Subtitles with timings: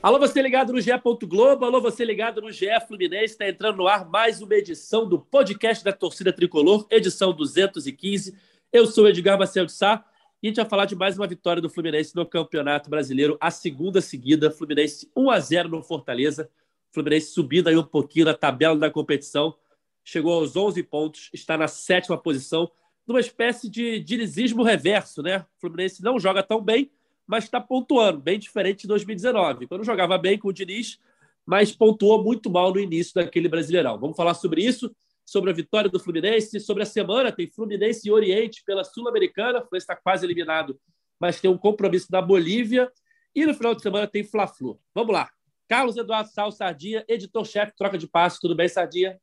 [0.00, 0.92] Alô, você ligado no GE.
[1.24, 5.18] Globo, alô, você ligado no GE Fluminense, está entrando no ar mais uma edição do
[5.18, 8.38] podcast da Torcida Tricolor, edição 215.
[8.72, 10.04] Eu sou Edgar Marcel de Sá
[10.40, 13.50] e a gente vai falar de mais uma vitória do Fluminense no Campeonato Brasileiro, a
[13.50, 16.48] segunda seguida, Fluminense 1 a 0 no Fortaleza,
[16.92, 19.56] Fluminense subindo aí um pouquinho na tabela da competição,
[20.04, 22.70] chegou aos 11 pontos, está na sétima posição,
[23.04, 25.38] numa espécie de dinizismo reverso, né?
[25.56, 26.88] O Fluminense não joga tão bem,
[27.28, 30.98] mas está pontuando, bem diferente de 2019, quando jogava bem com o Diniz,
[31.44, 33.98] mas pontuou muito mal no início daquele Brasileirão.
[33.98, 34.90] Vamos falar sobre isso,
[35.26, 39.60] sobre a vitória do Fluminense, sobre a semana, tem Fluminense e Oriente pela Sul-Americana, o
[39.60, 40.80] Fluminense está quase eliminado,
[41.20, 42.90] mas tem um compromisso da Bolívia,
[43.34, 44.80] e no final de semana tem Fla-Flu.
[44.94, 45.28] Vamos lá.
[45.68, 48.38] Carlos Eduardo Sal Sardinha, editor-chefe, troca de passo.
[48.40, 49.20] Tudo bem, Sardinha?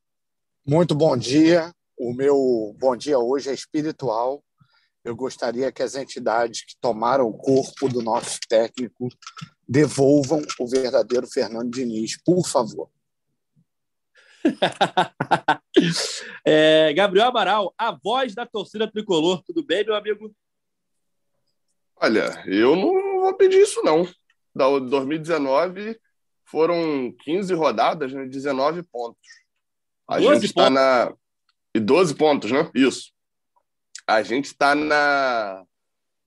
[0.64, 1.74] Muito bom dia.
[1.98, 4.44] O meu bom dia hoje é espiritual
[5.06, 9.08] eu gostaria que as entidades que tomaram o corpo do nosso técnico
[9.70, 12.90] devolvam o verdadeiro Fernando Diniz, por favor.
[16.44, 20.36] é, Gabriel Amaral, a voz da torcida tricolor, tudo bem, meu amigo?
[21.98, 24.08] Olha, eu não vou pedir isso, não.
[24.56, 26.00] Da 2019
[26.46, 28.26] foram 15 rodadas, né?
[28.26, 29.28] 19 pontos.
[30.08, 31.14] A gente está na.
[31.76, 32.70] E 12 pontos, né?
[32.74, 33.15] Isso.
[34.08, 35.66] A gente está na,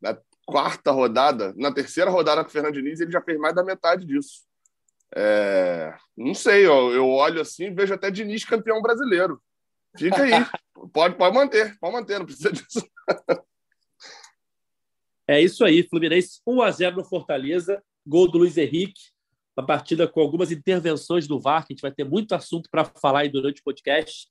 [0.01, 3.63] na, quarta rodada, na terceira rodada com o Fernando Diniz, ele já fez mais da
[3.63, 4.47] metade disso.
[5.15, 9.41] É, não sei, eu, eu olho assim e vejo até Diniz campeão brasileiro.
[9.97, 10.31] Fica aí.
[10.93, 12.89] pode, pode manter, pode manter, não precisa disso.
[15.27, 19.01] é isso aí, Fluminense 1 a 0 no Fortaleza, gol do Luiz Henrique,
[19.57, 22.85] uma partida com algumas intervenções do VAR, que a gente vai ter muito assunto para
[22.85, 24.29] falar aí durante o podcast.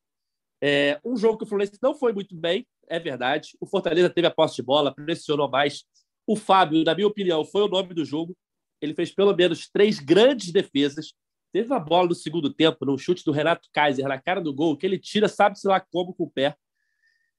[0.62, 3.58] É, um jogo que o Fluminense não foi muito bem, é verdade.
[3.60, 5.84] O Fortaleza teve a posse de bola, pressionou mais.
[6.26, 8.36] O Fábio, na minha opinião, foi o nome do jogo.
[8.82, 11.14] Ele fez pelo menos três grandes defesas.
[11.52, 14.78] Teve uma bola no segundo tempo, no chute do Renato Kaiser, na cara do gol,
[14.78, 16.56] que ele tira, sabe-se lá como, com o pé.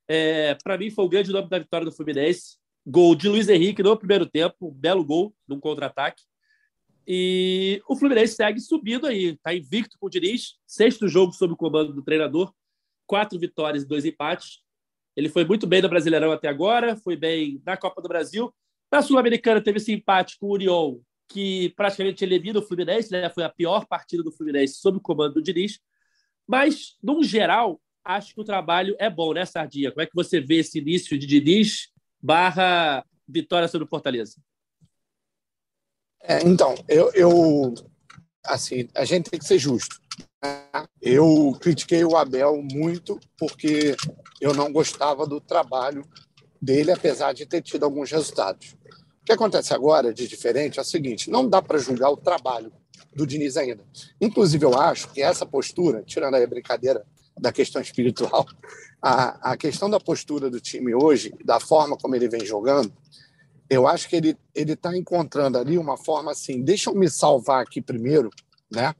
[0.09, 2.56] É, Para mim, foi o grande nome da vitória do Fluminense.
[2.87, 6.23] Gol de Luiz Henrique no primeiro tempo, um belo gol num contra-ataque.
[7.06, 11.56] E o Fluminense segue subindo aí, está invicto com o Diniz, sexto jogo sob o
[11.56, 12.53] comando do treinador,
[13.06, 14.62] quatro vitórias e dois empates.
[15.19, 18.55] Ele foi muito bem no Brasileirão até agora, foi bem na Copa do Brasil.
[18.89, 23.29] Na Sul-Americana teve esse empate com o União, que praticamente elimina o Fluminense, né?
[23.29, 25.81] foi a pior partida do Fluminense sob o comando do Diniz.
[26.47, 29.91] Mas, num geral, acho que o trabalho é bom, né, Sardinha?
[29.91, 31.89] Como é que você vê esse início de Diniz
[32.23, 34.37] barra vitória sobre o Fortaleza?
[36.23, 37.75] É, então, eu, eu,
[38.45, 40.00] assim, a gente tem que ser justo.
[41.00, 43.97] Eu critiquei o Abel muito porque
[44.41, 46.04] eu não gostava do trabalho
[46.60, 48.76] dele, apesar de ter tido alguns resultados.
[49.22, 52.72] O que acontece agora de diferente é o seguinte: não dá para julgar o trabalho
[53.15, 53.84] do Diniz ainda.
[54.21, 57.05] Inclusive, eu acho que essa postura, tirando aí a brincadeira
[57.38, 58.47] da questão espiritual,
[59.03, 62.93] a, a questão da postura do time hoje, da forma como ele vem jogando,
[63.70, 66.62] eu acho que ele ele está encontrando ali uma forma assim.
[66.62, 68.31] Deixa eu me salvar aqui primeiro,
[68.70, 68.94] né?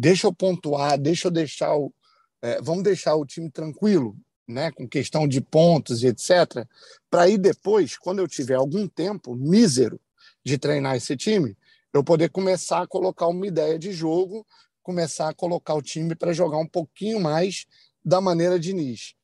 [0.00, 1.92] Deixa eu pontuar, deixa eu deixar o.
[2.40, 4.16] É, vamos deixar o time tranquilo,
[4.48, 6.66] né, com questão de pontos e etc.,
[7.10, 10.00] para aí depois, quando eu tiver algum tempo mísero
[10.42, 11.54] de treinar esse time,
[11.92, 14.46] eu poder começar a colocar uma ideia de jogo,
[14.82, 17.66] começar a colocar o time para jogar um pouquinho mais
[18.02, 19.14] da maneira de Nis.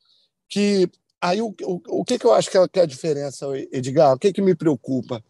[0.47, 3.47] Que aí o, o, o que, que eu acho que é, que é a diferença,
[3.73, 4.13] Edgar?
[4.13, 5.25] O que, que me preocupa?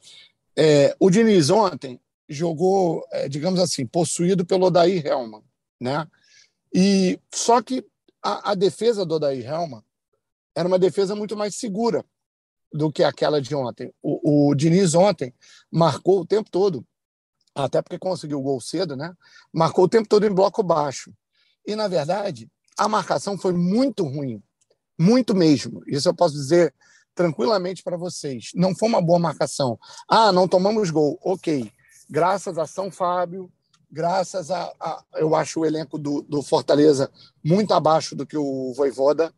[0.56, 5.42] É, o Diniz ontem jogou, é, digamos assim, possuído pelo Odair Helman,
[5.80, 6.06] né?
[6.74, 7.86] E só que
[8.22, 9.82] a, a, defesa do Odair Helman
[10.54, 12.04] era uma defesa muito mais segura
[12.72, 13.92] do que aquela de ontem.
[14.02, 15.32] O, o Diniz ontem
[15.70, 16.84] marcou o tempo todo,
[17.54, 19.14] até porque conseguiu o gol cedo, né?
[19.52, 21.12] Marcou o tempo todo em bloco baixo.
[21.66, 24.42] E na verdade, a marcação foi muito ruim,
[24.98, 25.82] muito mesmo.
[25.86, 26.74] Isso eu posso dizer
[27.14, 28.50] tranquilamente para vocês.
[28.54, 29.78] Não foi uma boa marcação.
[30.06, 31.18] Ah, não tomamos gol.
[31.22, 31.72] Ok
[32.08, 33.50] graças a São Fábio,
[33.90, 37.10] graças a, a eu acho o elenco do, do, Fortaleza
[37.44, 39.32] muito abaixo do que o Voivoda.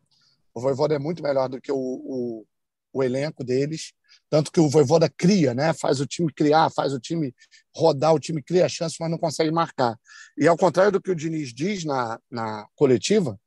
[0.54, 2.46] O Voivoda é muito melhor do que o, o,
[2.92, 3.92] o elenco deles.
[4.30, 5.72] Tanto que o Voivoda cria, né?
[5.72, 7.34] faz o time criar, faz o time
[7.74, 9.98] rodar, o time cria chance, mas não consegue marcar.
[10.36, 13.38] E ao contrário do que o Diniz diz na, na coletiva,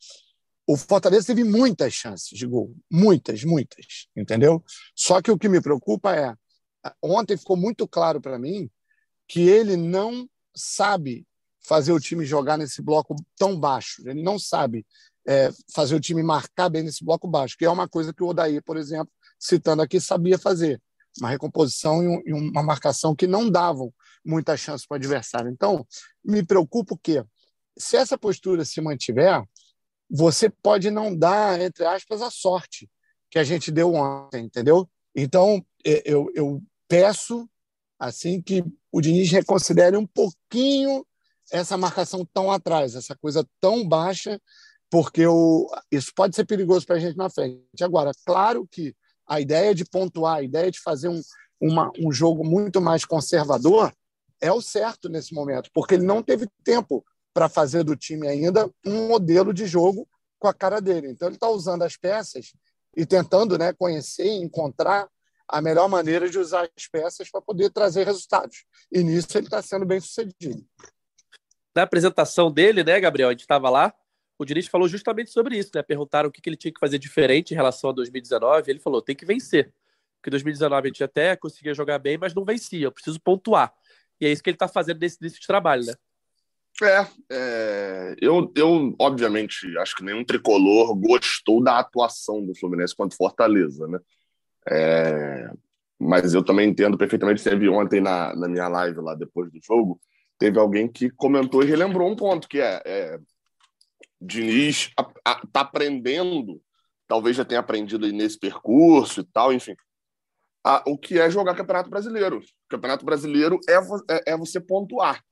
[0.68, 2.74] o Fortaleza teve muitas chances de gol.
[2.90, 4.08] Muitas, muitas.
[4.16, 4.64] Entendeu?
[4.96, 6.34] Só que o que me preocupa é.
[7.02, 8.70] Ontem ficou muito claro para mim
[9.32, 11.26] que ele não sabe
[11.62, 14.02] fazer o time jogar nesse bloco tão baixo.
[14.06, 14.86] Ele não sabe
[15.26, 18.28] é, fazer o time marcar bem nesse bloco baixo, que é uma coisa que o
[18.28, 20.82] Odair, por exemplo, citando aqui, sabia fazer.
[21.18, 23.94] Uma recomposição e, uma marcação que não davam
[24.26, 25.50] muita chance para o adversário.
[25.50, 25.88] Então,
[26.22, 27.24] me preocupa que,
[27.78, 29.42] se essa postura se mantiver,
[30.10, 32.92] você pode não dar, entre aspas, a sorte
[33.30, 34.90] que a gente deu ontem, entendeu?
[35.16, 37.50] Então, eu, eu peço
[38.02, 41.06] assim que o Diniz reconsidere um pouquinho
[41.52, 44.42] essa marcação tão atrás, essa coisa tão baixa,
[44.90, 47.62] porque o, isso pode ser perigoso para a gente na frente.
[47.84, 48.96] Agora, claro que
[49.28, 51.22] a ideia de pontuar, a ideia de fazer um,
[51.60, 53.94] uma, um jogo muito mais conservador
[54.42, 58.68] é o certo nesse momento, porque ele não teve tempo para fazer do time ainda
[58.84, 60.10] um modelo de jogo
[60.40, 61.12] com a cara dele.
[61.12, 62.52] Então, ele está usando as peças
[62.98, 65.08] e tentando né, conhecer encontrar
[65.52, 68.66] a melhor maneira de usar as peças para poder trazer resultados.
[68.92, 70.66] E nisso ele está sendo bem sucedido.
[71.76, 73.94] Na apresentação dele, né, Gabriel, a gente estava lá,
[74.40, 75.84] o Diniz falou justamente sobre isso, né?
[75.84, 78.72] Perguntaram o que ele tinha que fazer diferente em relação a 2019.
[78.72, 79.72] Ele falou: tem que vencer.
[80.16, 82.86] Porque 2019 a gente até conseguia jogar bem, mas não vencia.
[82.86, 83.72] Eu preciso pontuar.
[84.20, 85.94] E é isso que ele está fazendo nesse, nesse trabalho, né?
[86.82, 93.16] É, é, eu, eu, obviamente, acho que nenhum tricolor gostou da atuação do Fluminense contra
[93.16, 94.00] Fortaleza, né?
[94.70, 95.50] É,
[96.00, 97.44] mas eu também entendo perfeitamente.
[97.44, 100.00] Teve ontem na, na minha live lá depois do jogo,
[100.38, 103.20] teve alguém que comentou e relembrou um ponto que é, é
[104.20, 104.92] Diniz
[105.26, 106.62] está aprendendo,
[107.08, 109.76] talvez já tenha aprendido nesse percurso e tal, enfim,
[110.64, 112.42] a, o que é jogar Campeonato Brasileiro.
[112.70, 113.74] Campeonato Brasileiro é,
[114.14, 115.24] é, é você pontuar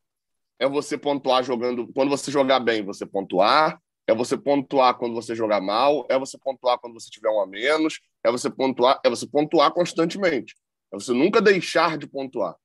[0.59, 1.87] é você pontuar jogando.
[1.93, 3.81] Quando você jogar bem, você pontuar.
[4.05, 6.05] É você pontuar quando você jogar mal.
[6.09, 7.99] É você pontuar quando você tiver um a menos.
[8.23, 8.99] É você pontuar.
[9.03, 10.55] É você pontuar constantemente.
[10.93, 12.55] É você nunca deixar de pontuar.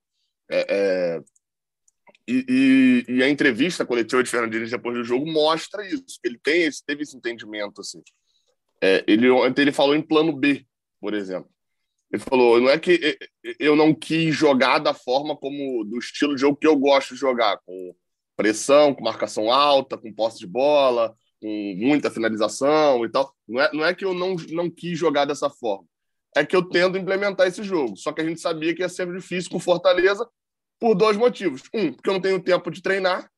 [0.51, 1.23] É, é...
[2.27, 6.19] E, e, e, a entrevista coletiva de Fernandinho depois do jogo mostra isso.
[6.25, 8.03] Ele tem esse, teve esse entendimento assim.
[8.83, 10.67] É, ele ontem ele falou em plano B,
[11.01, 11.51] por exemplo.
[12.11, 13.19] Ele falou: não é que
[13.59, 17.21] eu não quis jogar da forma como, do estilo de jogo que eu gosto de
[17.21, 17.95] jogar, com
[18.37, 21.15] pressão, com marcação alta, com posse de bola,
[21.45, 23.37] com muita finalização e tal.
[23.47, 25.87] Não é, não é que eu não, não quis jogar dessa forma.
[26.35, 27.99] É que eu tendo implementar esse jogo.
[27.99, 30.27] Só que a gente sabia que ia ser difícil com Fortaleza
[30.81, 31.63] por dois motivos.
[31.75, 33.31] Um, porque eu não tenho tempo de treinar.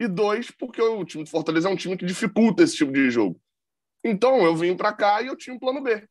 [0.00, 3.08] E dois, porque o time de Fortaleza é um time que dificulta esse tipo de
[3.08, 3.40] jogo.
[4.04, 6.04] Então, eu vim para cá e eu tinha um plano B.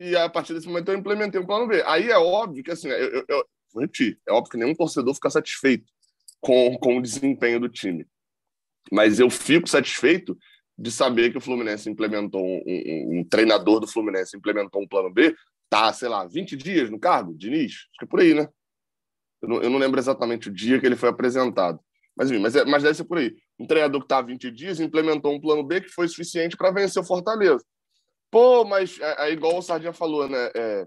[0.00, 1.82] E a partir desse momento eu implementei um plano B.
[1.84, 5.14] Aí é óbvio que, assim, eu, eu, eu vou repetir, é óbvio que nenhum torcedor
[5.14, 5.84] fica satisfeito
[6.40, 8.06] com, com o desempenho do time.
[8.90, 10.38] Mas eu fico satisfeito
[10.78, 15.10] de saber que o Fluminense implementou um, um, um, treinador do Fluminense implementou um plano
[15.10, 15.34] B,
[15.70, 18.48] tá, sei lá, 20 dias no cargo, Diniz, acho que é por aí, né?
[19.40, 21.80] Eu não, eu não lembro exatamente o dia que ele foi apresentado.
[22.16, 23.34] Mas, enfim, mas, é, mas deve ser por aí.
[23.58, 26.70] Um treinador que está há 20 dias implementou um plano B que foi suficiente para
[26.70, 27.64] vencer o Fortaleza.
[28.30, 30.50] Pô, mas é, é igual o Sardinha falou, né?
[30.54, 30.86] É,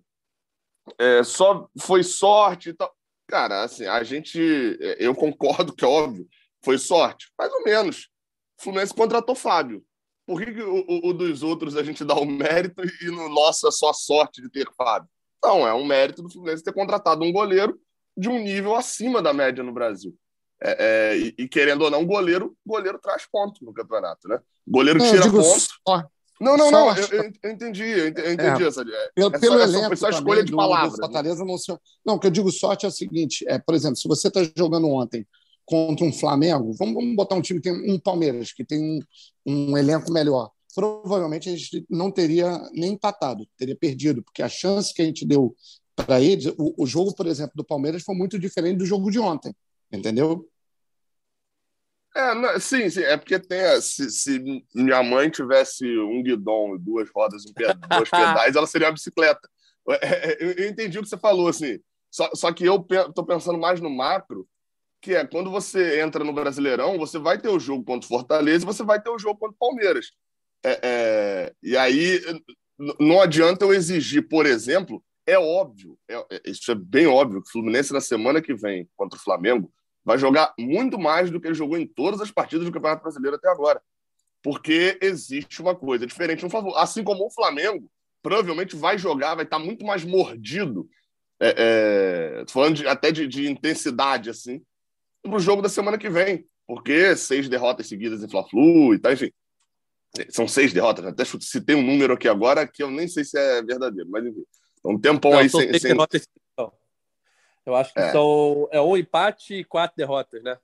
[0.98, 2.94] é, só foi sorte e tal.
[3.28, 4.40] Cara, assim, a gente.
[4.82, 6.28] É, eu concordo que, óbvio,
[6.64, 7.32] foi sorte.
[7.38, 8.10] Mais ou menos.
[8.60, 9.84] O Fluminense contratou Fábio.
[10.28, 13.68] Por que, que o, o, dos outros a gente dá o mérito e no nosso
[13.68, 15.10] é só sorte de ter Fábio?
[15.44, 17.80] Não, é um mérito do Fluminense ter contratado um goleiro
[18.16, 20.14] de um nível acima da média no Brasil.
[20.62, 24.40] É, é, e, e, querendo ou não, goleiro, goleiro traz ponto no campeonato, né?
[24.68, 26.10] Goleiro tira ponto.
[26.40, 28.84] Não, não, não, eu, eu, eu, entendi, eu entendi, é, essa.
[29.14, 30.94] Pelo, é pelo elenco, só escolha de palavras.
[30.94, 31.06] Né?
[31.06, 31.78] Fortaleza não, se...
[32.06, 34.42] não, o que eu digo sorte é o seguinte: é, por exemplo, se você está
[34.56, 35.28] jogando ontem
[35.70, 39.00] contra um Flamengo, vamos, vamos, botar um time que tem um Palmeiras, que tem um,
[39.46, 40.50] um elenco melhor.
[40.74, 45.28] Provavelmente a gente não teria nem empatado, teria perdido, porque a chance que a gente
[45.28, 45.56] deu
[45.96, 49.20] para eles, o, o jogo, por exemplo, do Palmeiras foi muito diferente do jogo de
[49.20, 49.56] ontem,
[49.92, 50.50] entendeu?
[52.16, 53.80] É, não, sim, sim, é porque tem.
[53.80, 58.94] Se, se, minha mãe tivesse um guidão duas rodas, um dois pedais, ela seria uma
[58.94, 59.48] bicicleta.
[59.90, 61.80] É, é, eu, eu, entendi o que você falou, assim.
[62.10, 64.48] Só, só que eu estou pensando mais no macro,
[65.02, 68.64] que é quando você entra no Brasileirão, você vai ter o jogo contra o Fortaleza
[68.64, 70.12] e você vai ter o jogo contra o Palmeiras.
[70.64, 72.22] É, é, e aí
[73.00, 77.50] não adianta eu exigir, por exemplo, é óbvio, é, é, isso é bem óbvio, que
[77.50, 79.72] o Fluminense na semana que vem contra o Flamengo
[80.04, 83.36] vai jogar muito mais do que ele jogou em todas as partidas do Campeonato Brasileiro
[83.36, 83.82] até agora.
[84.42, 86.76] Porque existe uma coisa diferente no favor.
[86.78, 87.92] Assim como o Flamengo
[88.22, 90.90] provavelmente vai jogar, vai estar muito mais mordido,
[91.40, 94.62] é, é, falando de, até de, de, intensidade, assim,
[95.22, 96.46] para o jogo da semana que vem.
[96.68, 99.32] Porque seis derrotas seguidas em Fla-Flu e tal, enfim.
[100.30, 103.62] São seis derrotas, até citei um número aqui agora que eu nem sei se é
[103.62, 104.44] verdadeiro, mas enfim.
[104.80, 105.72] Então, um tempão Não, aí sem.
[105.80, 105.92] sem...
[105.92, 106.28] Derrotas,
[107.70, 108.12] eu acho que é.
[108.12, 110.58] são é um empate e quatro derrotas, né?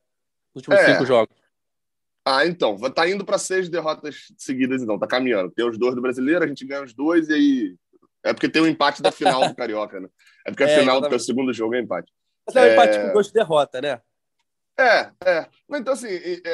[0.54, 0.94] Nos últimos é.
[0.94, 1.36] cinco jogos.
[2.26, 2.76] Ah, então.
[2.92, 4.98] Tá indo para seis derrotas seguidas, então.
[4.98, 5.52] Tá caminhando.
[5.52, 7.76] Tem os dois do brasileiro, a gente ganha os dois e aí.
[8.24, 10.10] É porque tem o empate da final do Carioca, né?
[10.48, 12.12] É porque a é, final, do segundo jogo é empate.
[12.48, 14.02] Mas é um empate com gosto de derrota, né?
[14.78, 15.48] É, é.
[15.72, 16.08] Então, assim,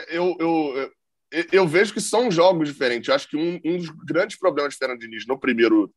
[0.10, 0.92] eu, eu,
[1.32, 3.08] eu, eu vejo que são jogos diferentes.
[3.08, 5.92] Eu acho que um, um dos grandes problemas de Fernando Diniz no primeiro,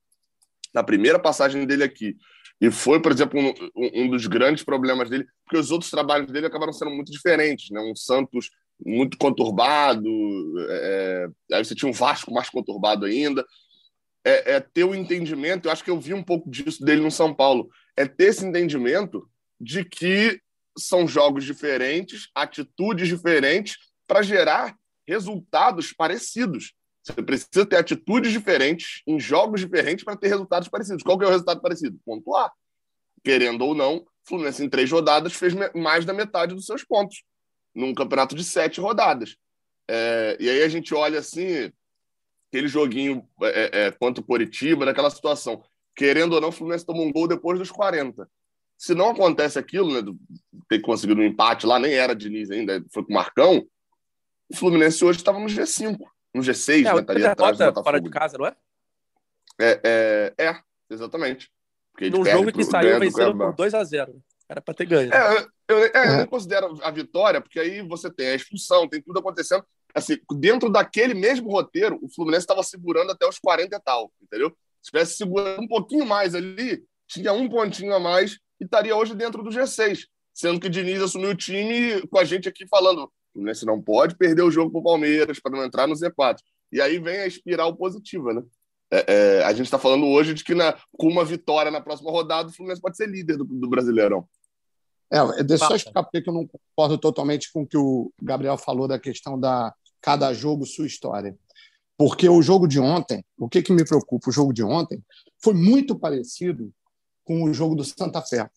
[0.73, 2.17] na primeira passagem dele aqui,
[2.61, 6.47] e foi, por exemplo, um, um dos grandes problemas dele, porque os outros trabalhos dele
[6.47, 7.71] acabaram sendo muito diferentes.
[7.71, 7.81] Né?
[7.81, 8.51] Um Santos
[8.85, 10.09] muito conturbado,
[10.71, 13.45] é, é aí você tinha um Vasco mais conturbado ainda.
[14.27, 17.11] É, é, ter o entendimento, eu acho que eu vi um pouco disso dele no
[17.11, 19.29] São Paulo, é ter esse entendimento
[19.61, 20.41] de que
[20.79, 23.77] são jogos diferentes, atitudes diferentes,
[24.07, 24.77] para gerar
[25.07, 26.73] resultados parecidos.
[27.03, 31.03] Você precisa ter atitudes diferentes em jogos diferentes para ter resultados parecidos.
[31.03, 31.99] Qual que é o resultado parecido?
[32.05, 32.51] Pontuar.
[33.23, 37.23] Querendo ou não, Fluminense em três rodadas fez mais da metade dos seus pontos
[37.75, 39.37] num campeonato de sete rodadas.
[39.89, 41.71] É, e aí a gente olha assim,
[42.49, 45.63] aquele joguinho é, é, contra o Coritiba, naquela situação.
[45.95, 48.29] Querendo ou não, o Fluminense tomou um gol depois dos 40.
[48.77, 50.13] Se não acontece aquilo, né,
[50.69, 53.67] ter conseguido um empate lá, nem era Diniz ainda, foi com o Marcão,
[54.49, 55.99] o Fluminense hoje estava no G5,
[56.35, 57.01] no G6, é, né?
[57.01, 58.57] Estaria atrás do Fora de casa, não é?
[59.61, 59.81] É,
[60.39, 61.51] é, é exatamente.
[61.93, 65.15] Porque no jogo que saiu vencendo por 2 a 0 Era para ter ganho.
[65.15, 69.01] É, eu, é, eu nem considero a vitória, porque aí você tem a expulsão, tem
[69.01, 69.65] tudo acontecendo.
[69.95, 74.51] Assim, dentro daquele mesmo roteiro, o Fluminense estava segurando até os 40 e tal, entendeu?
[74.83, 79.15] Se tivesse segurando um pouquinho mais ali, tinha um pontinho a mais e estaria hoje
[79.15, 80.07] dentro do G6.
[80.33, 84.17] Sendo que o Diniz assumiu o time com a gente aqui falando: Fluminense não pode
[84.17, 86.39] perder o jogo para o Palmeiras para não entrar no Z4.
[86.73, 88.43] E aí vem a espiral positiva, né?
[88.91, 92.11] É, é, a gente está falando hoje de que na, com uma vitória na próxima
[92.11, 94.27] rodada, o Fluminense pode ser líder do, do Brasileirão.
[95.11, 98.57] É, deixa eu só explicar porque eu não concordo totalmente com o que o Gabriel
[98.57, 101.37] falou da questão da cada jogo sua história.
[101.97, 104.29] Porque o jogo de ontem, o que, que me preocupa?
[104.29, 105.03] O jogo de ontem
[105.39, 106.73] foi muito parecido
[107.25, 108.49] com o jogo do Santa Fé.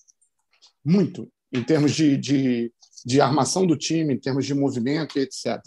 [0.84, 2.72] Muito, em termos de, de
[3.08, 5.46] de armação do time, em termos de movimento etc.
[5.48, 5.64] A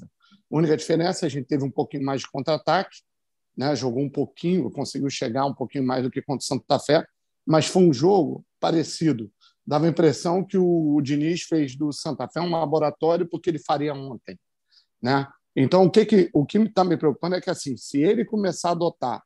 [0.51, 2.99] única diferença, a gente teve um pouquinho mais de contra-ataque,
[3.57, 3.75] né?
[3.75, 7.03] jogou um pouquinho, conseguiu chegar um pouquinho mais do que contra o Santa Fé,
[7.47, 9.33] mas foi um jogo parecido.
[9.67, 13.95] Dava a impressão que o Diniz fez do Santa Fé um laboratório porque ele faria
[13.95, 14.39] ontem.
[15.01, 15.27] Né?
[15.55, 18.71] Então, o que, que, o que está me preocupando é que, assim, se ele começar
[18.71, 19.23] a adotar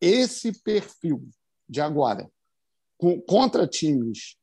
[0.00, 1.26] esse perfil
[1.66, 2.28] de agora,
[3.04, 4.36] com, contra times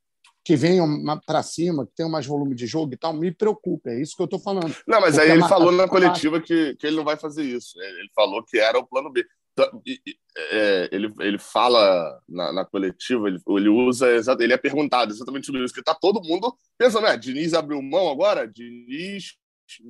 [0.44, 0.86] que venham
[1.26, 3.90] para cima, que tenham mais volume de jogo e tal, me preocupa.
[3.90, 4.74] É isso que eu estou falando.
[4.86, 7.80] Não, mas Porque aí ele falou na coletiva que, que ele não vai fazer isso.
[7.80, 9.24] Ele falou que era o plano B.
[9.52, 9.82] Então,
[10.36, 14.08] é, ele, ele fala na, na coletiva, ele, ele usa,
[14.40, 17.16] ele é perguntado exatamente sobre isso, que está todo mundo pensando, né?
[17.16, 19.34] Diniz abriu mão agora, Diniz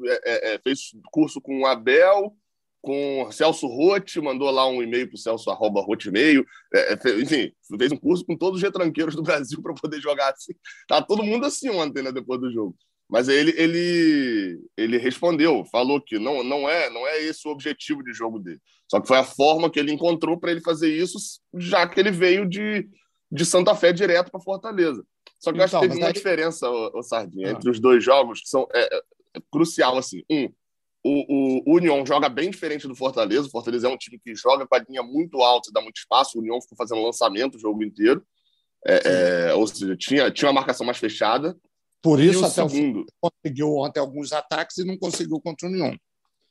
[0.05, 2.37] é, é, é fez curso com o Abel,
[2.82, 7.52] com Celso Rotti, mandou lá um e-mail para o Celso, arroba Rotimeio, é, é enfim,
[7.78, 10.52] fez um curso com todos os retranqueiros do Brasil para poder jogar assim.
[10.88, 12.76] Tá todo mundo assim ontem, né, depois do jogo.
[13.08, 17.50] Mas aí ele, ele, ele respondeu, falou que não, não, é, não é esse o
[17.50, 18.60] objetivo de jogo dele.
[18.90, 21.18] Só que foi a forma que ele encontrou para ele fazer isso,
[21.54, 22.88] já que ele veio de,
[23.30, 25.04] de Santa Fé direto para Fortaleza.
[25.38, 26.12] Só que eu acho que então, teve uma aí...
[26.12, 27.50] diferença, ô Sardinha, ah.
[27.52, 29.02] entre os dois jogos, que são é, é,
[29.50, 29.98] crucial.
[29.98, 30.22] assim.
[30.30, 30.48] Um,
[31.04, 33.47] o, o União joga bem diferente do Fortaleza.
[33.47, 36.38] O Fortaleza é um time que joga com a linha muito alta, dá muito espaço.
[36.38, 38.25] O União ficou fazendo lançamento o jogo inteiro.
[38.87, 41.56] É, é, ou seja, tinha, tinha uma marcação mais fechada.
[42.00, 43.06] Por isso, até segundo...
[43.21, 45.97] conseguiu ontem alguns ataques e não conseguiu contra o União.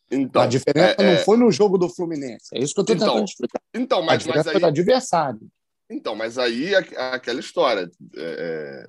[0.09, 1.17] Então, a diferença é, não é.
[1.17, 2.49] foi no jogo do Fluminense.
[2.53, 3.61] É isso que eu estou então, tentando explicar.
[3.73, 4.61] Então, mas, a diferença mas aí...
[4.61, 5.51] do adversário.
[5.89, 7.89] Então, mas aí é, é aquela história.
[8.17, 8.85] É,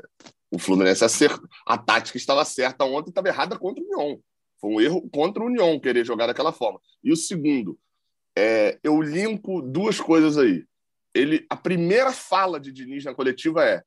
[0.50, 1.48] o Fluminense acertou.
[1.66, 4.20] A tática estava certa ontem, estava errada contra o União.
[4.62, 6.80] Foi um erro contra o União querer jogar daquela forma.
[7.02, 7.76] E o segundo,
[8.38, 10.64] é, eu linko duas coisas aí.
[11.12, 13.82] Ele, a primeira fala de Diniz na coletiva é: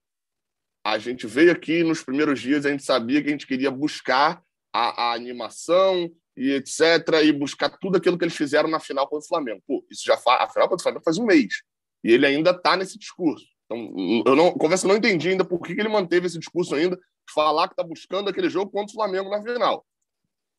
[0.83, 4.43] a gente veio aqui nos primeiros dias, a gente sabia que a gente queria buscar
[4.73, 7.23] a, a animação e etc.
[7.23, 9.63] e buscar tudo aquilo que eles fizeram na final contra o Flamengo.
[9.65, 11.63] Pô, isso já faz, a final contra o Flamengo faz um mês.
[12.03, 13.45] E ele ainda está nesse discurso.
[13.65, 16.99] Então, eu não confesso não entendi ainda por que, que ele manteve esse discurso ainda,
[17.33, 19.85] falar que está buscando aquele jogo contra o Flamengo na final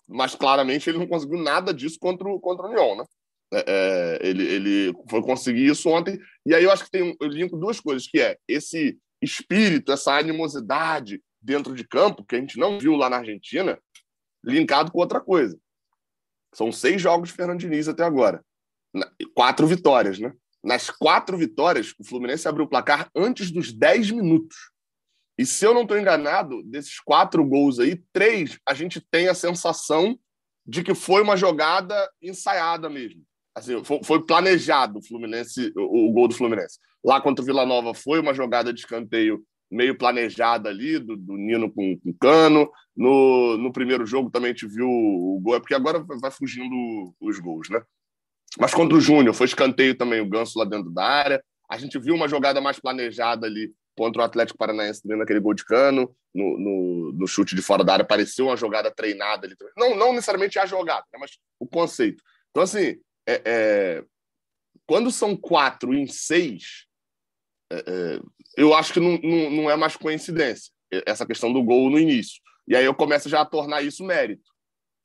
[0.09, 3.05] mas claramente ele não conseguiu nada disso contra o, contra o Lyon, né?
[3.53, 6.19] É, é, ele, ele foi conseguir isso ontem.
[6.45, 10.17] E aí eu acho que tem eu linko duas coisas, que é esse espírito, essa
[10.17, 13.79] animosidade dentro de campo, que a gente não viu lá na Argentina,
[14.45, 15.59] linkado com outra coisa.
[16.55, 18.45] São seis jogos de Fernando Diniz até agora.
[19.35, 20.33] Quatro vitórias, né?
[20.65, 24.57] Nas quatro vitórias, o Fluminense abriu o placar antes dos dez minutos.
[25.39, 29.35] E se eu não estou enganado, desses quatro gols aí, três a gente tem a
[29.35, 30.19] sensação
[30.67, 33.23] de que foi uma jogada ensaiada mesmo.
[33.55, 36.79] Assim, foi, planejado o Fluminense, o, o, gol do Fluminense.
[37.05, 41.37] Lá contra o Vila Nova foi uma jogada de escanteio meio planejada ali, do, do
[41.37, 42.71] Nino com, com Cano.
[42.95, 47.39] No, no primeiro jogo também gente viu o gol, é porque agora vai fugindo os
[47.39, 47.81] gols, né?
[48.59, 51.45] Mas contra o Júnior, foi escanteio também o Ganso lá dentro da área.
[51.69, 55.55] A gente viu uma jogada mais planejada ali contra o Atlético Paranaense também naquele gol
[55.55, 59.57] de cano, no, no, no, chute de fora da área, pareceu uma jogada treinada ali.
[59.77, 62.23] Não, não necessariamente a jogada, né, mas o conceito.
[62.51, 64.05] Então, assim, é, é,
[64.87, 66.87] quando são quatro em seis,
[67.73, 68.21] é, é
[68.57, 70.73] eu acho que não, não, não é mais coincidência
[71.05, 72.41] essa questão do gol no início.
[72.69, 74.51] E aí eu começo já a tornar isso mérito.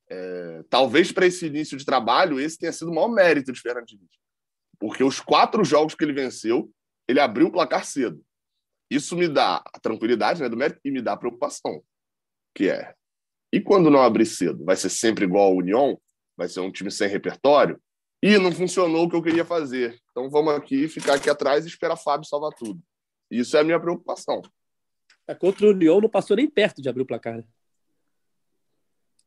[0.09, 3.85] É, talvez para esse início de trabalho, esse tenha sido o maior mérito de Fernando
[3.85, 4.09] Diniz.
[4.79, 6.71] Porque os quatro jogos que ele venceu,
[7.07, 8.23] ele abriu o placar cedo.
[8.91, 11.81] Isso me dá a tranquilidade né, do mérito e me dá a preocupação,
[12.53, 12.93] que é,
[13.53, 14.63] e quando não abrir cedo?
[14.63, 15.99] Vai ser sempre igual ao União?
[16.37, 17.81] Vai ser um time sem repertório?
[18.21, 19.99] E não funcionou o que eu queria fazer.
[20.11, 22.81] Então vamos aqui, ficar aqui atrás e esperar Fábio salvar tudo.
[23.29, 24.41] Isso é a minha preocupação.
[25.27, 27.37] É, contra o União não passou nem perto de abrir o placar.
[27.37, 27.43] Né?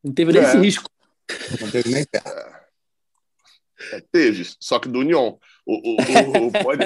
[0.03, 0.45] Não teve nem é.
[0.45, 0.91] esse risco.
[1.61, 2.29] Não teve nem perto.
[3.93, 5.39] É, teve, só que do União.
[5.67, 6.85] O, o, o, pode...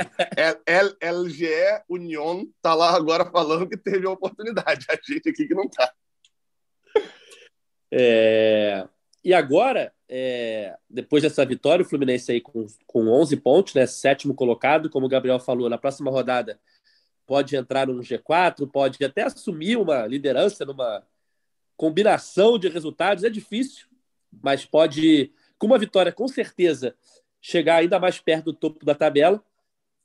[1.01, 4.87] LGE Union tá lá agora falando que teve a oportunidade.
[4.89, 5.93] A gente aqui que não tá.
[7.91, 8.87] É...
[9.25, 10.77] E agora, é...
[10.89, 13.87] depois dessa vitória, o Fluminense aí com, com 11 pontos, né?
[13.87, 16.61] sétimo colocado, como o Gabriel falou, na próxima rodada
[17.29, 21.07] pode entrar no G4, pode até assumir uma liderança numa
[21.77, 23.23] combinação de resultados.
[23.23, 23.87] É difícil,
[24.43, 26.97] mas pode, com uma vitória, com certeza,
[27.49, 29.43] chegar ainda mais perto do topo da tabela.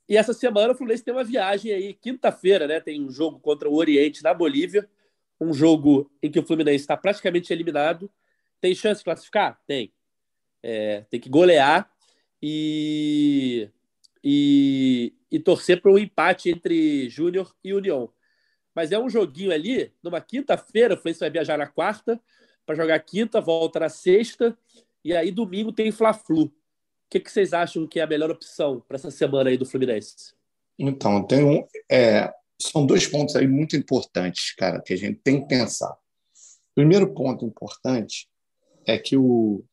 [0.08, 2.80] E essa semana o Fluminense tem uma viagem aí, quinta-feira, né?
[2.80, 4.88] Tem um jogo contra o Oriente na Bolívia,
[5.38, 8.10] um jogo em que o Fluminense está praticamente eliminado.
[8.62, 9.60] Tem chance de classificar?
[9.66, 9.92] Tem.
[10.62, 11.90] É, tem que golear
[12.40, 13.68] e,
[14.22, 18.10] e, e torcer para um empate entre Júnior e União.
[18.74, 22.18] Mas é um joguinho ali, numa quinta-feira, o Fluminense vai viajar na quarta
[22.64, 24.56] para jogar quinta, volta na sexta,
[25.04, 26.50] e aí domingo tem Fla-Flu
[27.14, 30.34] que, que vocês acham que é a melhor opção para essa semana aí do Fluminense?
[30.76, 35.40] Então, tem um, é, são dois pontos aí muito importantes, cara, que a gente tem
[35.40, 35.96] que pensar.
[36.74, 38.28] Primeiro ponto importante
[38.84, 39.64] é que o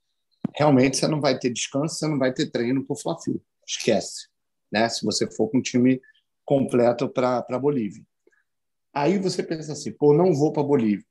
[0.55, 3.41] realmente você não vai ter descanso, você não vai ter treino para o Fla-Flu.
[3.65, 4.27] Esquece,
[4.71, 4.87] né?
[4.87, 5.99] Se você for com um time
[6.45, 8.05] completo para a Bolívia.
[8.93, 11.05] Aí você pensa assim, pô, não vou para a Bolívia.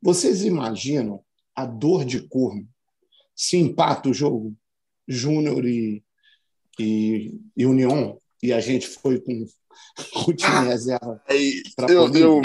[0.00, 1.24] Vocês imaginam
[1.56, 2.68] a dor de corno
[3.34, 4.56] se empata o jogo?
[5.06, 6.02] Júnior e,
[6.78, 9.46] e, e, União, e a gente foi com
[10.28, 11.22] o time ah, reserva.
[11.76, 12.42] para eu, eu,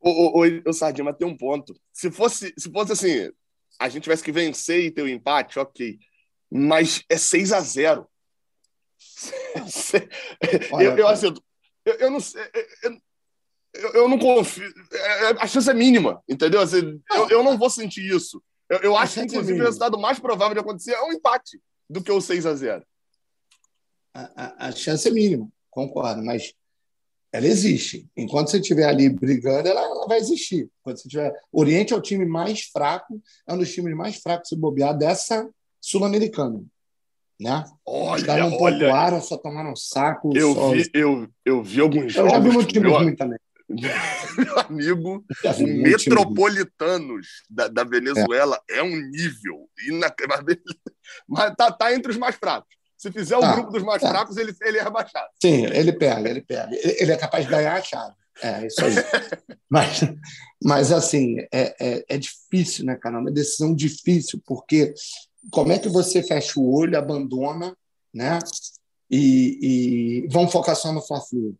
[0.00, 1.74] o, o, o, Sardinha, mas tem um ponto.
[1.92, 3.32] Se fosse, se fosse assim,
[3.78, 5.98] a gente tivesse que vencer e ter o um empate, ok.
[6.50, 8.06] Mas é 6 a 0
[10.80, 11.34] eu, eu, assim,
[11.84, 12.42] eu, eu não sei.
[13.72, 14.72] Eu, eu, não confio.
[14.92, 16.60] É, é, a chance é mínima, entendeu?
[16.60, 18.42] Assim, eu, eu não vou sentir isso.
[18.68, 22.02] Eu, eu acho que, inclusive, o resultado mais provável de acontecer é um empate do
[22.02, 22.84] que o 6 a 0
[24.14, 26.54] a, a, a chance é mínima, concordo, mas
[27.32, 28.08] ela existe.
[28.16, 30.70] Enquanto você estiver ali brigando, ela, ela, vai existir.
[30.82, 31.32] Quando você tiver...
[31.50, 34.96] O Oriente é o time mais fraco, é um dos times mais fracos se bobear
[34.96, 35.50] dessa
[35.80, 36.64] Sul-Americana.
[37.40, 37.64] Né?
[37.84, 40.30] Olha, Os caras não pontuaram, só tomaram saco.
[40.36, 40.70] Eu, só...
[40.70, 42.32] vi, eu, eu vi alguns eu jogos.
[42.32, 43.38] Eu já vi um time ruim também.
[43.68, 45.24] Meu amigo,
[45.58, 48.78] o Metropolitanos da, da Venezuela é.
[48.78, 48.82] é.
[48.82, 50.56] um nível inacreditável.
[51.28, 52.74] Mas tá, tá entre os mais fracos.
[52.96, 54.08] Se fizer o tá, grupo dos mais tá.
[54.08, 55.28] fracos, ele, ele é rebaixado.
[55.42, 56.70] Sim, ele pega, ele pega.
[56.72, 58.14] Ele é capaz de ganhar a chave.
[58.42, 58.94] É, isso aí.
[59.68, 60.00] mas,
[60.62, 63.16] mas, assim, é, é, é, difícil, né, cara?
[63.16, 64.94] É uma decisão difícil, porque
[65.50, 67.76] como é que você fecha o olho, abandona,
[68.12, 68.38] né?
[69.10, 69.58] E,
[70.24, 71.54] e vamos focar só no Fla-Flu.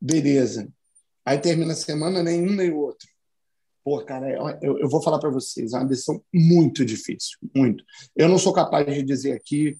[0.00, 0.68] Beleza.
[1.26, 3.08] Aí termina a semana, nenhum nem o outro.
[3.82, 4.30] Pô, cara,
[4.62, 7.84] eu, eu vou falar para vocês, é uma decisão muito difícil, muito.
[8.14, 9.76] Eu não sou capaz de dizer aqui,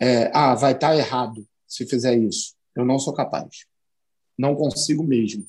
[0.00, 2.54] é, ah, vai estar tá errado se fizer isso.
[2.76, 3.66] Eu não sou capaz.
[4.38, 5.44] Não consigo mesmo.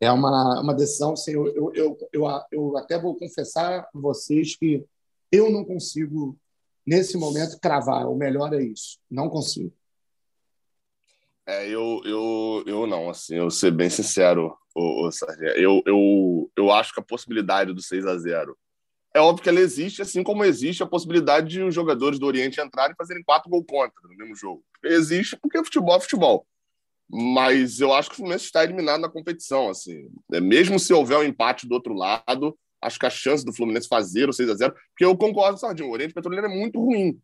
[0.00, 4.56] É uma, uma decisão, assim, eu, eu, eu, eu, eu até vou confessar a vocês
[4.56, 4.84] que
[5.30, 6.38] eu não consigo,
[6.86, 8.06] nesse momento, cravar.
[8.06, 8.98] O melhor é isso.
[9.10, 9.72] Não consigo.
[11.46, 15.10] É, eu, eu, eu não, assim, eu ser bem sincero, o, o
[15.56, 18.56] eu, eu, eu acho que a possibilidade do 6 a 0
[19.14, 22.60] é óbvio que ela existe, assim como existe a possibilidade de os jogadores do Oriente
[22.60, 24.64] entrarem e fazerem quatro gols contra no mesmo jogo.
[24.82, 26.46] Existe porque futebol é futebol.
[27.08, 30.08] Mas eu acho que o Fluminense está eliminado na competição, assim.
[30.32, 33.86] É, mesmo se houver um empate do outro lado, acho que a chance do Fluminense
[33.86, 37.16] fazer o 6 a 0 porque eu concordo, Sardinho, o Oriente Petroleiro é muito ruim.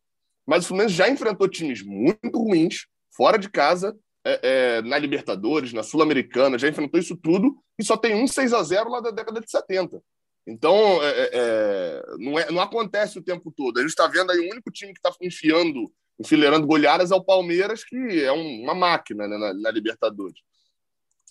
[0.46, 5.72] Mas o Fluminense já enfrentou times muito ruins, fora de casa, é, é, na Libertadores,
[5.72, 9.10] na Sul-Americana, já enfrentou isso tudo e só tem um 6 a 0 lá da
[9.10, 10.02] década de 70.
[10.46, 13.78] Então, é, é, é, não, não acontece o tempo todo.
[13.78, 17.24] A gente está vendo aí o único time que está enfiando, enfileirando goleadas é o
[17.24, 20.40] Palmeiras, que é um, uma máquina né, na, na, Libertadores.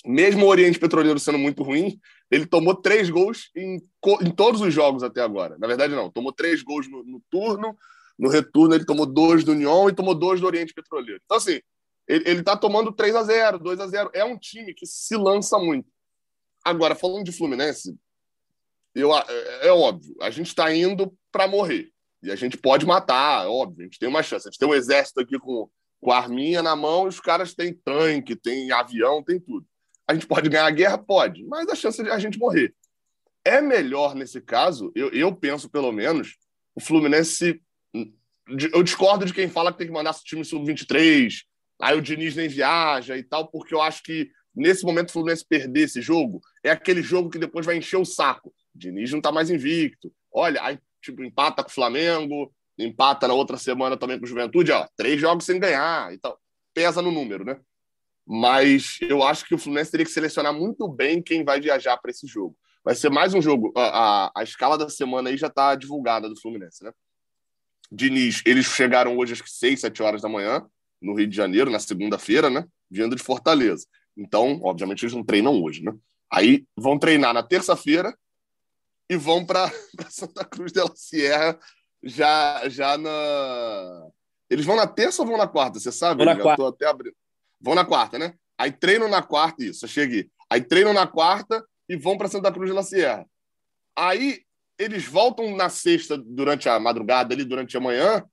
[0.05, 1.99] Mesmo o Oriente Petroleiro sendo muito ruim,
[2.31, 3.81] ele tomou três gols em,
[4.21, 5.57] em todos os jogos até agora.
[5.59, 6.09] Na verdade, não.
[6.09, 7.75] Tomou três gols no, no turno,
[8.17, 11.21] no retorno ele tomou dois do União e tomou dois do Oriente Petroleiro.
[11.25, 11.59] Então, assim,
[12.09, 15.59] ele está tomando 3 a 0 2 a 0 É um time que se lança
[15.59, 15.87] muito.
[16.65, 17.95] Agora, falando de Fluminense,
[18.95, 21.91] eu, é, é óbvio, a gente está indo para morrer.
[22.21, 24.47] E a gente pode matar, é óbvio, a gente tem uma chance.
[24.47, 25.69] A gente tem um exército aqui com,
[26.01, 29.65] com a arminha na mão e os caras têm tanque, tem avião, tem tudo.
[30.07, 30.97] A gente pode ganhar a guerra?
[30.97, 32.73] Pode, mas a chance de a gente morrer.
[33.45, 36.37] É melhor, nesse caso, eu, eu penso pelo menos,
[36.75, 37.61] o Fluminense.
[38.73, 41.43] Eu discordo de quem fala que tem que mandar o time sub-23,
[41.79, 45.45] aí o Diniz nem viaja e tal, porque eu acho que nesse momento o Fluminense
[45.45, 48.49] perder esse jogo é aquele jogo que depois vai encher o saco.
[48.75, 50.13] O Diniz não tá mais invicto.
[50.31, 54.71] Olha, aí tipo empata com o Flamengo, empata na outra semana também com o Juventude,
[54.71, 56.39] ó, três jogos sem ganhar e tal.
[56.73, 57.59] Pesa no número, né?
[58.25, 62.11] Mas eu acho que o Fluminense teria que selecionar muito bem quem vai viajar para
[62.11, 62.55] esse jogo.
[62.83, 63.73] Vai ser mais um jogo.
[63.75, 66.91] A, a, a escala da semana aí já está divulgada do Fluminense, né?
[67.91, 70.63] Diniz, eles chegaram hoje às 6, 7 horas da manhã
[71.01, 72.65] no Rio de Janeiro, na segunda-feira, né?
[72.89, 73.85] Vindo de Fortaleza.
[74.17, 75.93] Então, obviamente, eles não treinam hoje, né?
[76.31, 78.15] Aí vão treinar na terça-feira
[79.09, 79.71] e vão para
[80.09, 81.59] Santa Cruz de la Sierra
[82.03, 84.07] já, já na.
[84.49, 85.79] Eles vão na terça ou vão na quarta?
[85.79, 86.23] Você sabe?
[86.23, 86.67] Vão na quarta.
[86.67, 87.15] até abrindo.
[87.59, 88.33] Vão na quarta, né?
[88.57, 90.29] Aí treinam na quarta, isso, eu cheguei.
[90.49, 93.25] Aí treinam na quarta e vão para Santa Cruz de la Sierra.
[93.95, 94.41] Aí
[94.77, 98.23] eles voltam na sexta durante a madrugada, ali durante a manhã,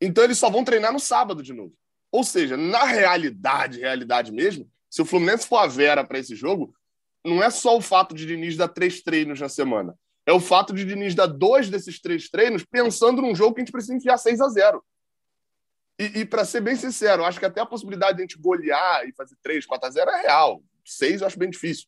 [0.00, 1.72] então eles só vão treinar no sábado de novo.
[2.12, 6.74] Ou seja, na realidade, realidade mesmo, se o Fluminense for a Vera para esse jogo,
[7.24, 9.98] não é só o fato de Diniz dar três treinos na semana.
[10.26, 13.64] É o fato de Diniz dar dois desses três treinos pensando num jogo que a
[13.64, 14.84] gente precisa enfiar 6 a 0
[15.98, 19.08] E, e para ser bem sincero, acho que até a possibilidade de a gente golear
[19.08, 20.62] e fazer 3, 4 a 0 é real.
[20.84, 21.86] 6 eu acho bem difícil.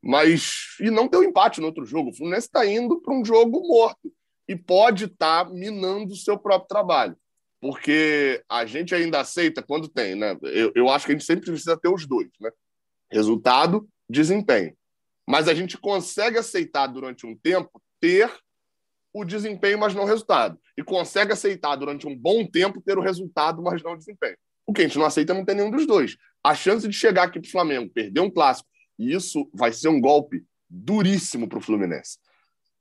[0.00, 0.76] Mas.
[0.78, 2.10] E não ter um empate no outro jogo.
[2.10, 4.12] O Fluminense está indo para um jogo morto.
[4.46, 7.16] E pode estar tá minando o seu próprio trabalho
[7.60, 10.36] porque a gente ainda aceita quando tem, né?
[10.42, 12.50] Eu, eu acho que a gente sempre precisa ter os dois, né?
[13.10, 14.76] Resultado, desempenho.
[15.28, 18.30] Mas a gente consegue aceitar durante um tempo ter
[19.12, 20.58] o desempenho, mas não o resultado.
[20.76, 24.36] E consegue aceitar durante um bom tempo ter o resultado, mas não o desempenho.
[24.66, 26.16] O que a gente não aceita não tem nenhum dos dois.
[26.44, 29.88] A chance de chegar aqui para o Flamengo, perder um clássico, e isso vai ser
[29.88, 32.18] um golpe duríssimo para o Fluminense.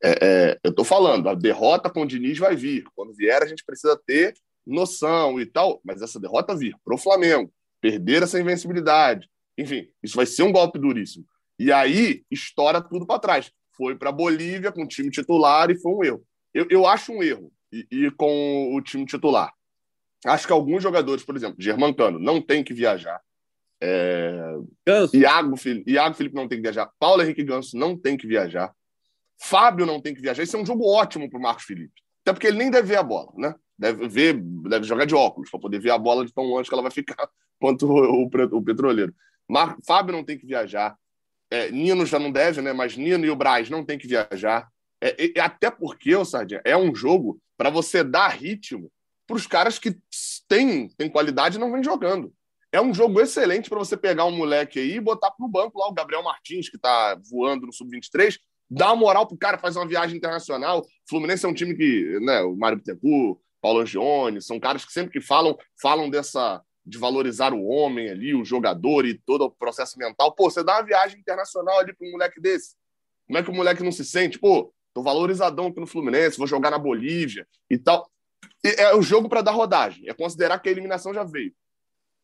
[0.04, 2.84] É, é, eu estou falando, a derrota com o Diniz vai vir.
[2.96, 4.34] Quando vier, a gente precisa ter
[4.66, 10.16] noção e tal, mas essa derrota vir para o Flamengo, perder essa invencibilidade, enfim, isso
[10.16, 11.26] vai ser um golpe duríssimo.
[11.58, 13.52] E aí estoura tudo para trás.
[13.72, 16.24] Foi para Bolívia com o time titular e foi um erro.
[16.54, 19.54] Eu, eu acho um erro e, com o time titular.
[20.26, 23.22] Acho que alguns jogadores, por exemplo, Germancano, não tem que viajar.
[23.82, 24.56] É...
[25.14, 26.90] Iago, Iago Felipe não tem que viajar.
[26.98, 28.74] Paulo Henrique Ganso não tem que viajar.
[29.38, 30.44] Fábio não tem que viajar.
[30.44, 32.02] Isso é um jogo ótimo para o Marcos Felipe.
[32.24, 33.54] Até porque ele nem deve ver a bola, né?
[33.78, 36.74] Deve ver, deve jogar de óculos para poder ver a bola de tão longe que
[36.74, 39.14] ela vai ficar quanto o, o, o petroleiro.
[39.48, 40.98] Mar, Fábio não tem que viajar.
[41.52, 42.74] É, Nino já não deve, né?
[42.74, 44.68] Mas Nino e o Braz não tem que viajar.
[45.02, 48.92] É, é, até porque, o Sardinha, é um jogo para você dar ritmo
[49.28, 49.98] para os caras que
[50.48, 52.34] têm, têm qualidade e não vêm jogando.
[52.72, 55.80] É um jogo excelente para você pegar um moleque aí e botar para o banco
[55.80, 58.38] lá o Gabriel Martins, que está voando no Sub-23,
[58.70, 60.86] dá uma moral pro cara fazer uma viagem internacional.
[61.08, 65.12] Fluminense é um time que, né, o Mário Bittencourt, Paulo Angione, são caras que sempre
[65.12, 69.98] que falam, falam dessa de valorizar o homem ali, o jogador e todo o processo
[69.98, 70.36] mental.
[70.36, 72.76] Pô, você dá uma viagem internacional ali para um moleque desse.
[73.26, 74.38] Como é que o moleque não se sente?
[74.38, 78.08] Pô, tô valorizadão aqui no Fluminense, vou jogar na Bolívia e tal.
[78.64, 81.52] E é o jogo para dar rodagem, é considerar que a eliminação já veio.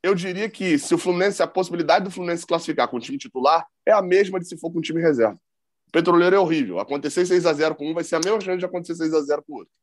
[0.03, 3.17] Eu diria que se o Fluminense, a possibilidade do Fluminense se classificar com o time
[3.17, 5.41] titular é a mesma de se for com o time reserva.
[5.87, 6.79] O Petroleiro é horrível.
[6.79, 9.21] Acontecer 6 a 0 com um vai ser a mesma chance de acontecer 6 a
[9.21, 9.73] 0 com o outro.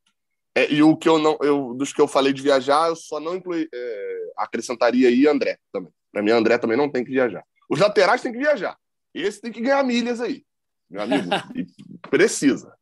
[0.54, 3.20] É, e o que eu não, eu, dos que eu falei de viajar, eu só
[3.20, 5.92] não inclui, é, acrescentaria aí André também.
[6.10, 7.44] Para mim, André também não tem que viajar.
[7.68, 8.76] Os laterais têm que viajar.
[9.14, 10.44] Esse tem que ganhar milhas aí,
[10.88, 11.28] meu amigo.
[12.10, 12.74] precisa.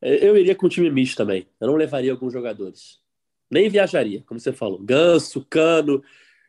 [0.00, 1.48] É, eu iria com o time misto também.
[1.60, 3.00] Eu não levaria alguns jogadores.
[3.50, 4.78] Nem viajaria, como você falou.
[4.78, 6.02] Ganso, Cano.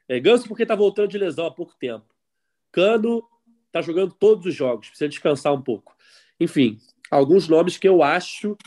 [0.07, 2.05] É, Ganso porque está voltando de lesão há pouco tempo.
[2.71, 3.23] Cano
[3.67, 5.95] está jogando todos os jogos, precisa descansar um pouco.
[6.39, 6.77] Enfim,
[7.09, 8.57] alguns nomes que eu acho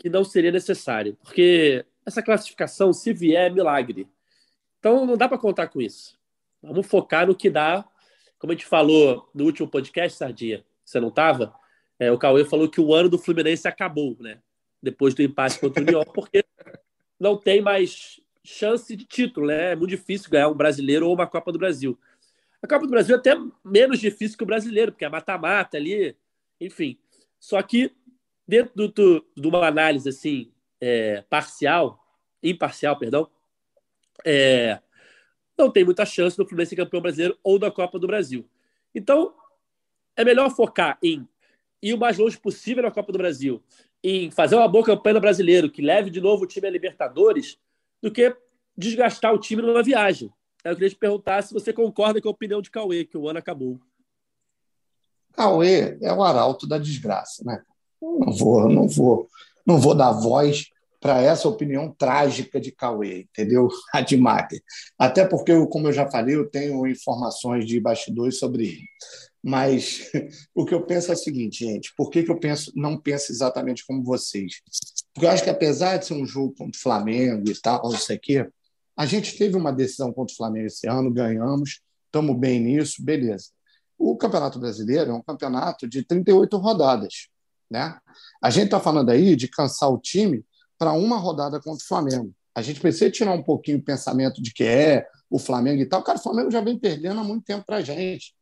[0.00, 4.08] que não seria necessário, porque essa classificação, se vier, é milagre.
[4.78, 6.18] Então não dá para contar com isso.
[6.62, 7.84] Vamos focar no que dá.
[8.38, 11.54] Como a gente falou no último podcast, Sardinha, você não estava?
[11.98, 14.38] É, o Cauê falou que o ano do Fluminense acabou, né?
[14.82, 16.42] Depois do empate contra o União, porque
[17.18, 19.72] não tem mais chance de título, né?
[19.72, 21.98] É muito difícil ganhar um brasileiro ou uma Copa do Brasil.
[22.62, 26.16] A Copa do Brasil é até menos difícil que o brasileiro, porque é mata-mata ali,
[26.58, 26.98] enfim.
[27.38, 27.92] Só que
[28.50, 32.04] dentro do, do, de uma análise assim é, parcial,
[32.42, 33.30] imparcial, perdão,
[34.26, 34.80] é,
[35.56, 38.44] não tem muita chance do Fluminense ser campeão brasileiro ou da Copa do Brasil.
[38.92, 39.32] Então,
[40.16, 41.28] é melhor focar em
[41.80, 43.62] ir o mais longe possível na Copa do Brasil,
[44.02, 47.56] em fazer uma boa campanha no brasileiro, que leve de novo o time a Libertadores,
[48.02, 48.36] do que
[48.76, 50.32] desgastar o time numa viagem.
[50.64, 53.38] Eu queria te perguntar se você concorda com a opinião de Cauê, que o ano
[53.38, 53.80] acabou.
[55.32, 57.62] Cauê é o arauto da desgraça, né?
[58.00, 59.28] Não vou, não vou,
[59.66, 63.68] não vou dar voz para essa opinião trágica de Cauê, entendeu?
[63.92, 64.62] Admacher.
[64.98, 68.88] Até porque, como eu já falei, eu tenho informações de bastidores sobre ele.
[69.42, 70.10] Mas
[70.54, 73.32] o que eu penso é o seguinte, gente: por que, que eu penso, não penso
[73.32, 74.60] exatamente como vocês?
[75.14, 77.98] Porque eu acho que, apesar de ser um jogo contra o Flamengo e tal, não
[77.98, 78.48] sei o quê,
[78.96, 83.46] a gente teve uma decisão contra o Flamengo esse ano, ganhamos, estamos bem nisso, beleza.
[83.98, 87.28] O Campeonato Brasileiro é um campeonato de 38 rodadas.
[87.70, 87.96] Né?
[88.42, 90.44] A gente está falando aí de cansar o time
[90.78, 92.34] para uma rodada contra o Flamengo.
[92.54, 96.02] A gente precisa tirar um pouquinho o pensamento de que é o Flamengo e tal.
[96.02, 98.34] Cara, o Flamengo já vem perdendo há muito tempo para a gente.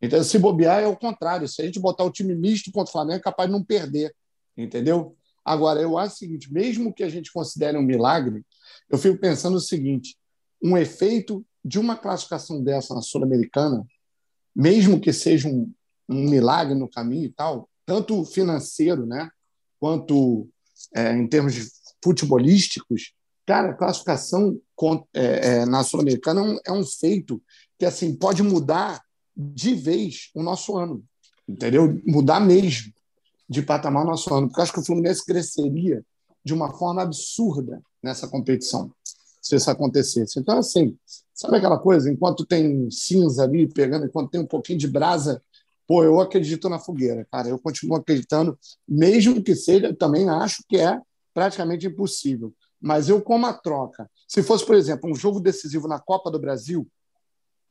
[0.00, 1.46] Então, se bobear, é o contrário.
[1.46, 4.14] Se a gente botar o time misto contra o Flamengo, é capaz de não perder.
[4.56, 5.14] Entendeu?
[5.44, 8.42] Agora, eu acho o seguinte: mesmo que a gente considere um milagre,
[8.88, 10.16] eu fico pensando o seguinte:
[10.62, 13.84] um efeito de uma classificação dessa na Sul-Americana,
[14.56, 15.70] mesmo que seja um,
[16.08, 19.28] um milagre no caminho e tal, tanto financeiro, né,
[19.80, 20.48] quanto
[20.94, 24.56] é, em termos futebolísticos, cara, a classificação
[25.12, 27.42] é, é, na Sul-Americana é, um, é um feito
[27.76, 29.02] que assim pode mudar
[29.36, 31.02] de vez o nosso ano,
[31.48, 32.00] entendeu?
[32.06, 32.92] Mudar mesmo
[33.48, 36.04] de patamar o nosso ano, porque acho que o Fluminense cresceria
[36.44, 38.94] de uma forma absurda nessa competição,
[39.42, 40.38] se isso acontecesse.
[40.38, 40.96] Então, assim,
[41.34, 42.08] sabe aquela coisa?
[42.08, 45.42] Enquanto tem cinza ali pegando, enquanto tem um pouquinho de brasa
[45.90, 47.48] pô, eu acredito na fogueira, cara.
[47.48, 51.00] Eu continuo acreditando, mesmo que seja, também acho que é
[51.34, 52.54] praticamente impossível.
[52.80, 56.38] Mas eu, como a troca, se fosse, por exemplo, um jogo decisivo na Copa do
[56.38, 56.86] Brasil,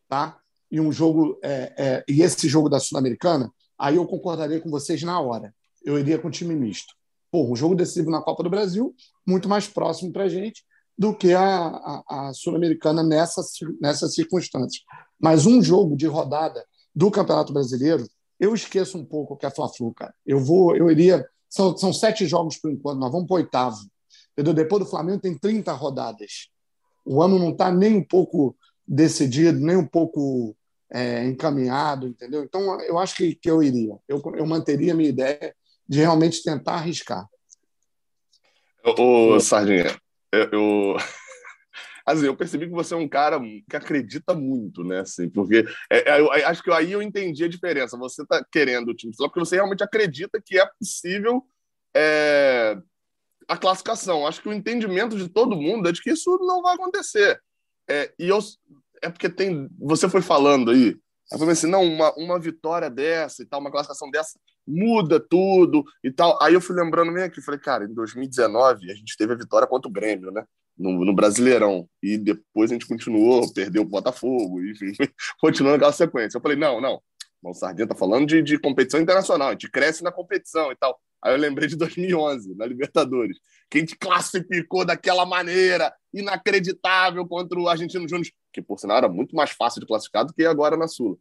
[0.10, 0.38] tá?
[0.70, 5.02] E um jogo é, é, e esse jogo da Sul-Americana, aí eu concordaria com vocês
[5.02, 5.56] na hora.
[5.82, 6.94] Eu iria com time misto.
[7.32, 8.94] Pô, um jogo decisivo na Copa do Brasil,
[9.26, 10.66] muito mais próximo para gente
[10.98, 13.42] do que a, a, a Sul-Americana nessa,
[13.80, 14.84] nessas circunstâncias.
[15.18, 18.08] Mas um jogo de rodada do Campeonato Brasileiro,
[18.40, 20.14] eu esqueço um pouco o que é Fla-Flu, cara.
[20.26, 21.28] Eu vou, eu iria.
[21.50, 23.78] São, são sete jogos por enquanto, nós vamos para o oitavo.
[24.34, 24.54] Entendeu?
[24.54, 26.50] Depois do Flamengo tem 30 rodadas.
[27.06, 28.56] O ano não está nem um pouco
[28.88, 30.56] decidido, nem um pouco
[30.92, 32.44] é, encaminhado, entendeu?
[32.44, 33.98] Então, eu acho que, que eu iria.
[34.08, 35.56] Eu, eu manteria a minha ideia
[35.88, 37.28] de realmente tentar arriscar.
[38.84, 40.00] Ô, Sardinha,
[40.32, 40.98] eu, eu,
[42.14, 45.00] assim, eu percebi que você é um cara que acredita muito, né?
[45.00, 47.98] Assim, porque é, é, eu, acho que aí eu entendi a diferença.
[47.98, 51.46] Você está querendo o time só porque você realmente acredita que é possível
[51.96, 52.78] é,
[53.48, 54.26] a classificação.
[54.26, 57.42] Acho que o entendimento de todo mundo é de que isso não vai acontecer.
[57.90, 58.40] É, e eu,
[59.02, 59.70] é porque tem.
[59.80, 60.96] Você foi falando aí.
[61.32, 65.84] Eu falei assim, não, uma, uma vitória dessa e tal, uma classificação dessa muda tudo
[66.04, 66.38] e tal.
[66.42, 69.68] Aí eu fui lembrando meio aqui, falei, cara, em 2019 a gente teve a vitória
[69.68, 70.44] contra o Grêmio, né?
[70.80, 71.88] No, no, Brasileirão.
[72.02, 74.94] E depois a gente continuou, perdeu o Botafogo, enfim,
[75.40, 76.38] continuando aquela sequência.
[76.38, 77.02] Eu falei, não, não,
[77.44, 81.00] o Sardinha tá falando de, de competição internacional, a gente cresce na competição e tal.
[81.22, 83.38] Aí eu lembrei de 2011, na Libertadores,
[83.70, 89.10] que a gente classificou daquela maneira, inacreditável, contra o Argentino Júnior, que por sinal era
[89.10, 91.18] muito mais fácil de classificar do que agora na Sula.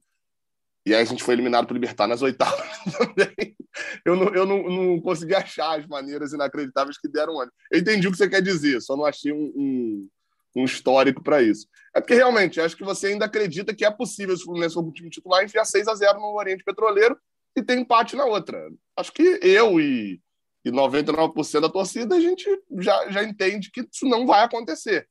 [0.87, 3.57] E aí a gente foi eliminado por Libertar nas oitavas também.
[4.05, 7.55] Eu, não, eu não, não consegui achar as maneiras inacreditáveis que deram antes.
[7.71, 10.09] Eu entendi o que você quer dizer, só não achei um, um,
[10.57, 11.67] um histórico para isso.
[11.95, 14.85] É porque realmente, acho que você ainda acredita que é possível se o Fluminense for
[14.85, 17.19] o time titular enfiar 6 a 0 no Oriente Petroleiro
[17.55, 18.71] e ter empate na outra.
[18.97, 20.21] Acho que eu e,
[20.65, 22.47] e 99% da torcida, a gente
[22.79, 25.09] já, já entende que isso não vai acontecer.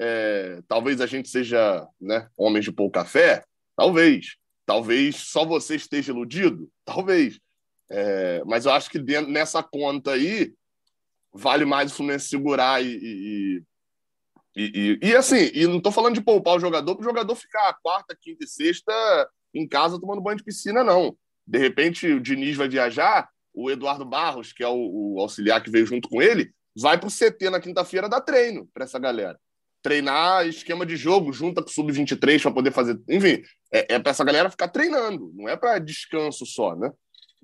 [0.00, 3.44] É, talvez a gente seja né, homens de pouca fé,
[3.76, 4.36] talvez.
[4.68, 6.70] Talvez só você esteja iludido?
[6.84, 7.40] Talvez.
[7.90, 10.52] É, mas eu acho que dentro, nessa conta aí
[11.32, 13.62] vale mais o Fluminense segurar e, e,
[14.54, 17.34] e, e, e assim, e não estou falando de poupar o jogador para o jogador
[17.34, 18.92] ficar quarta, quinta e sexta
[19.54, 21.16] em casa tomando banho de piscina, não.
[21.46, 25.70] De repente o Diniz vai viajar, o Eduardo Barros, que é o, o auxiliar que
[25.70, 29.40] veio junto com ele, vai para o CT na quinta-feira dar treino para essa galera.
[29.82, 33.00] Treinar esquema de jogo, junta com o sub-23 para poder fazer.
[33.08, 36.90] Enfim, é, é para essa galera ficar treinando, não é para descanso só, né?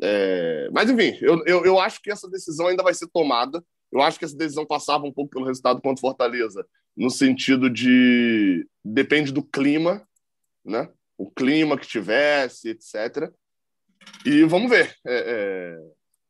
[0.03, 3.63] É, mas, enfim, eu, eu, eu acho que essa decisão ainda vai ser tomada.
[3.93, 6.67] Eu acho que essa decisão passava um pouco pelo resultado contra Fortaleza,
[6.97, 10.07] no sentido de depende do clima,
[10.65, 10.89] né?
[11.17, 13.33] O clima que tivesse, etc.
[14.27, 14.95] E vamos ver.
[15.07, 15.79] É,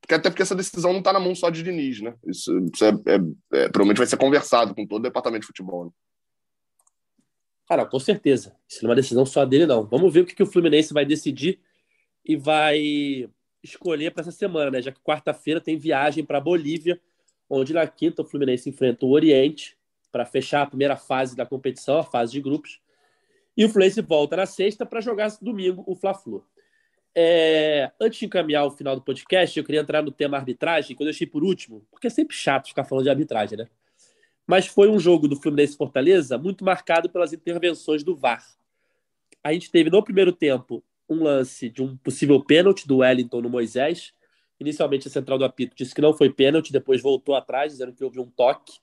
[0.09, 0.15] é...
[0.15, 2.15] Até porque essa decisão não está na mão só de Diniz, né?
[2.27, 3.15] Isso, isso é, é,
[3.65, 5.87] é, provavelmente vai ser conversado com todo o departamento de futebol.
[5.87, 5.91] Né?
[7.67, 8.55] Cara, com certeza.
[8.69, 9.85] Isso não é uma decisão só dele, não.
[9.85, 11.61] Vamos ver o que, que o Fluminense vai decidir
[12.25, 13.29] e vai
[13.63, 14.83] escolher para essa semana, né?
[14.83, 17.01] Já que quarta-feira tem viagem para Bolívia,
[17.49, 19.77] onde na quinta o Fluminense enfrenta o Oriente
[20.13, 22.81] para fechar a primeira fase da competição, a fase de grupos.
[23.57, 26.45] E o Fluminense volta na sexta para jogar domingo o Fla-Flu.
[27.15, 27.91] É...
[28.01, 31.07] Antes de encaminhar o final do podcast, eu queria entrar no tema arbitragem, que eu
[31.07, 33.69] deixei por último, porque é sempre chato ficar falando de arbitragem, né?
[34.47, 38.45] Mas foi um jogo do Fluminense Fortaleza muito marcado pelas intervenções do VAR.
[39.43, 43.49] A gente teve no primeiro tempo um lance de um possível pênalti do Wellington no
[43.49, 44.13] Moisés.
[44.59, 48.05] Inicialmente a central do apito disse que não foi pênalti, depois voltou atrás, dizendo que
[48.05, 48.79] houve um toque.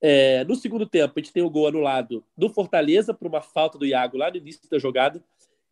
[0.00, 3.76] É, no segundo tempo, a gente tem o gol anulado do Fortaleza por uma falta
[3.76, 5.22] do Iago lá no início da jogada,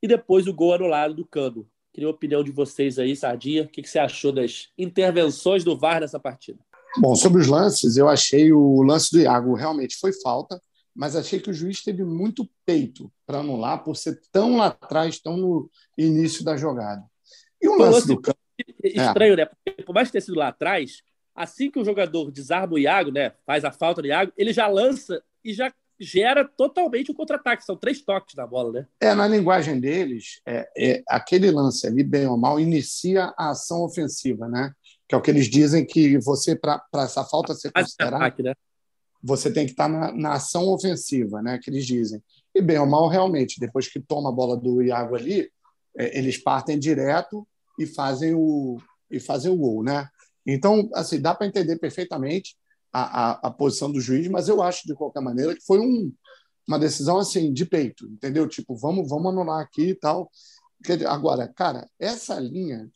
[0.03, 1.69] e depois o gol anulado do Cano.
[1.93, 3.63] Queria a opinião de vocês aí, Sardinha.
[3.63, 6.59] O que, que você achou das intervenções do VAR nessa partida?
[6.99, 10.61] Bom, sobre os lances, eu achei o lance do Iago realmente foi falta,
[10.95, 15.21] mas achei que o juiz teve muito peito para anular por ser tão lá atrás,
[15.21, 17.05] tão no início da jogada.
[17.61, 18.39] E o lance, lance do campo.
[18.83, 19.37] Estranho, é.
[19.37, 19.47] né?
[19.47, 21.03] Porque por mais que tenha sido lá atrás,
[21.35, 23.33] assim que o jogador desarma o Iago, né?
[23.45, 27.65] Faz a falta do Iago, ele já lança e já gera totalmente o contra-ataque.
[27.65, 28.87] São três toques na bola, né?
[29.01, 33.83] É, na linguagem deles, é, é, aquele lance ali, bem ou mal, inicia a ação
[33.83, 34.73] ofensiva, né?
[35.09, 38.55] Que é o que eles dizem que você, para essa falta ser considerada, né?
[39.23, 41.59] você tem que estar na, na, ação ofensiva, né?
[41.59, 42.23] Que eles dizem.
[42.55, 45.51] E bem ou mal, realmente, depois que toma a bola do Iago ali,
[45.97, 47.47] é, eles partem direto
[47.79, 48.79] e fazem o
[49.11, 50.09] e fazem o gol, né?
[50.45, 52.57] Então, assim, dá para entender perfeitamente
[52.97, 56.13] a, a, a, posição do juiz, mas eu acho de qualquer maneira que foi um,
[56.67, 58.49] uma decisão assim de peito, entendeu?
[58.49, 60.31] Tipo, vamos vamos anular aqui e tal.
[61.07, 62.91] Agora, cara, essa linha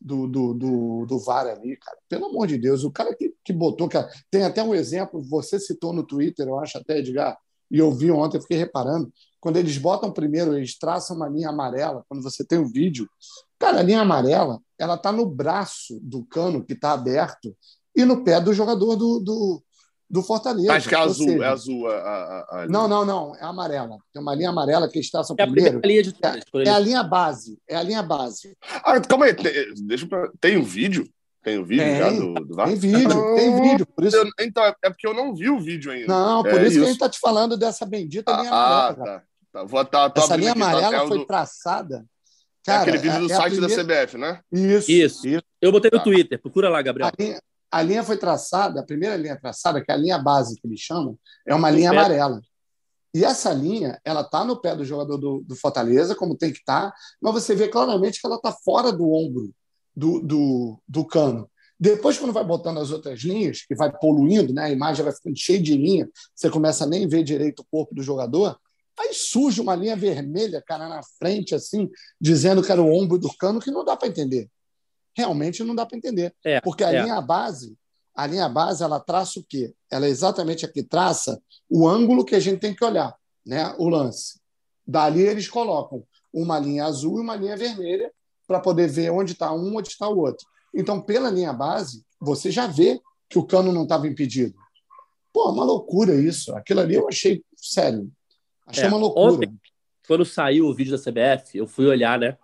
[0.00, 1.96] do, do, do, do VAR ali, cara.
[2.08, 5.58] Pelo amor de Deus, o cara que, que botou, cara, tem até um exemplo, você
[5.60, 7.38] citou no Twitter, eu acho até, Edgar,
[7.70, 12.04] e eu vi ontem, fiquei reparando, quando eles botam primeiro, eles traçam uma linha amarela,
[12.08, 13.08] quando você tem o um vídeo,
[13.58, 17.56] cara, a linha amarela, ela tá no braço do cano que está aberto
[17.94, 19.62] e no pé do jogador do, do,
[20.08, 20.72] do Fortaleza.
[20.72, 21.88] Acho que é azul, seja, é azul.
[21.88, 23.96] A, a, a não, não, não, é amarela.
[24.12, 25.80] Tem uma linha amarela que está é primeiro.
[25.82, 28.56] A linha de é, é, a linha base, é a linha base.
[28.84, 29.52] Ah, calma aí, tem,
[29.86, 31.08] deixa pra, tem um vídeo?
[31.42, 32.68] Tem o um vídeo tem, já do, do VAR?
[32.68, 33.86] Tem vídeo, tem vídeo.
[33.86, 34.16] Por isso...
[34.16, 36.06] Eu, então, é porque eu não vi o vídeo ainda.
[36.06, 38.52] Não, por é isso, isso, que a gente está te falando dessa bendita ah, linha
[38.52, 38.90] amarela.
[38.90, 39.22] Ah, tá.
[39.52, 39.64] tá.
[39.64, 41.26] Vou, tá, Essa linha tá amarela foi do...
[41.26, 42.04] traçada.
[42.64, 43.84] Cara, é aquele vídeo do site primeira...
[43.84, 44.40] da CBF, né?
[44.52, 45.26] Isso, isso.
[45.26, 45.44] isso.
[45.60, 46.04] Eu botei no tá.
[46.04, 47.08] Twitter, procura lá, Gabriel.
[47.08, 47.40] A linha,
[47.72, 50.78] a linha foi traçada, a primeira linha traçada, que é a linha base que eles
[50.78, 52.38] chamam, é uma linha amarela.
[53.14, 56.58] E essa linha, ela está no pé do jogador do, do, Fortaleza, como tem que
[56.58, 59.50] estar, tá, mas você vê claramente que ela está fora do ombro
[59.96, 61.50] do, do, do, cano.
[61.80, 65.36] Depois, quando vai botando as outras linhas, que vai poluindo, né, a imagem vai ficando
[65.36, 68.58] cheia de linha, você começa a nem ver direito o corpo do jogador,
[68.98, 73.34] aí surge uma linha vermelha, cara, na frente, assim, dizendo que era o ombro do
[73.36, 74.50] cano, que não dá para entender
[75.16, 76.34] realmente não dá para entender.
[76.44, 77.02] É, porque a é.
[77.02, 77.76] linha base,
[78.14, 79.72] a linha base, ela traça o quê?
[79.90, 83.74] Ela é exatamente a que traça o ângulo que a gente tem que olhar, né?
[83.78, 84.40] o lance.
[84.86, 88.10] Dali eles colocam uma linha azul e uma linha vermelha
[88.46, 90.46] para poder ver onde está um, onde está o outro.
[90.74, 94.54] Então, pela linha base, você já vê que o cano não estava impedido.
[95.32, 96.54] Pô, uma loucura isso.
[96.54, 98.10] Aquilo ali eu achei, sério,
[98.66, 99.32] achei é, uma loucura.
[99.32, 99.60] Ontem,
[100.06, 102.36] quando saiu o vídeo da CBF, eu fui olhar, né?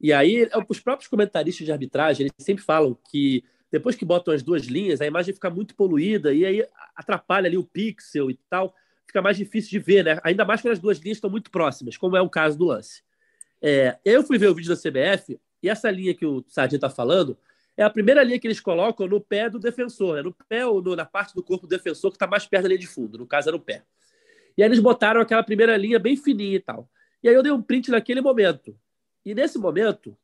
[0.00, 4.32] E aí, é, os próprios comentaristas de arbitragem, eles sempre falam que depois que botam
[4.32, 8.38] as duas linhas, a imagem fica muito poluída e aí atrapalha ali o pixel e
[8.48, 8.74] tal,
[9.06, 10.18] fica mais difícil de ver, né?
[10.22, 13.02] Ainda mais quando as duas linhas estão muito próximas, como é o caso do lance.
[13.60, 16.88] É, eu fui ver o vídeo da CBF e essa linha que o Sardinha está
[16.88, 17.36] falando
[17.76, 20.22] é a primeira linha que eles colocam no pé do defensor, né?
[20.22, 22.68] no pé ou no, na parte do corpo do defensor que está mais perto da
[22.68, 23.82] linha de fundo, no caso é no pé.
[24.56, 26.88] E aí eles botaram aquela primeira linha bem fininha e tal.
[27.22, 28.76] E aí eu dei um print naquele momento.
[29.28, 30.16] E nesse momento,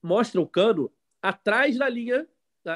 [0.00, 0.88] mostra o cano
[1.20, 2.24] atrás da linha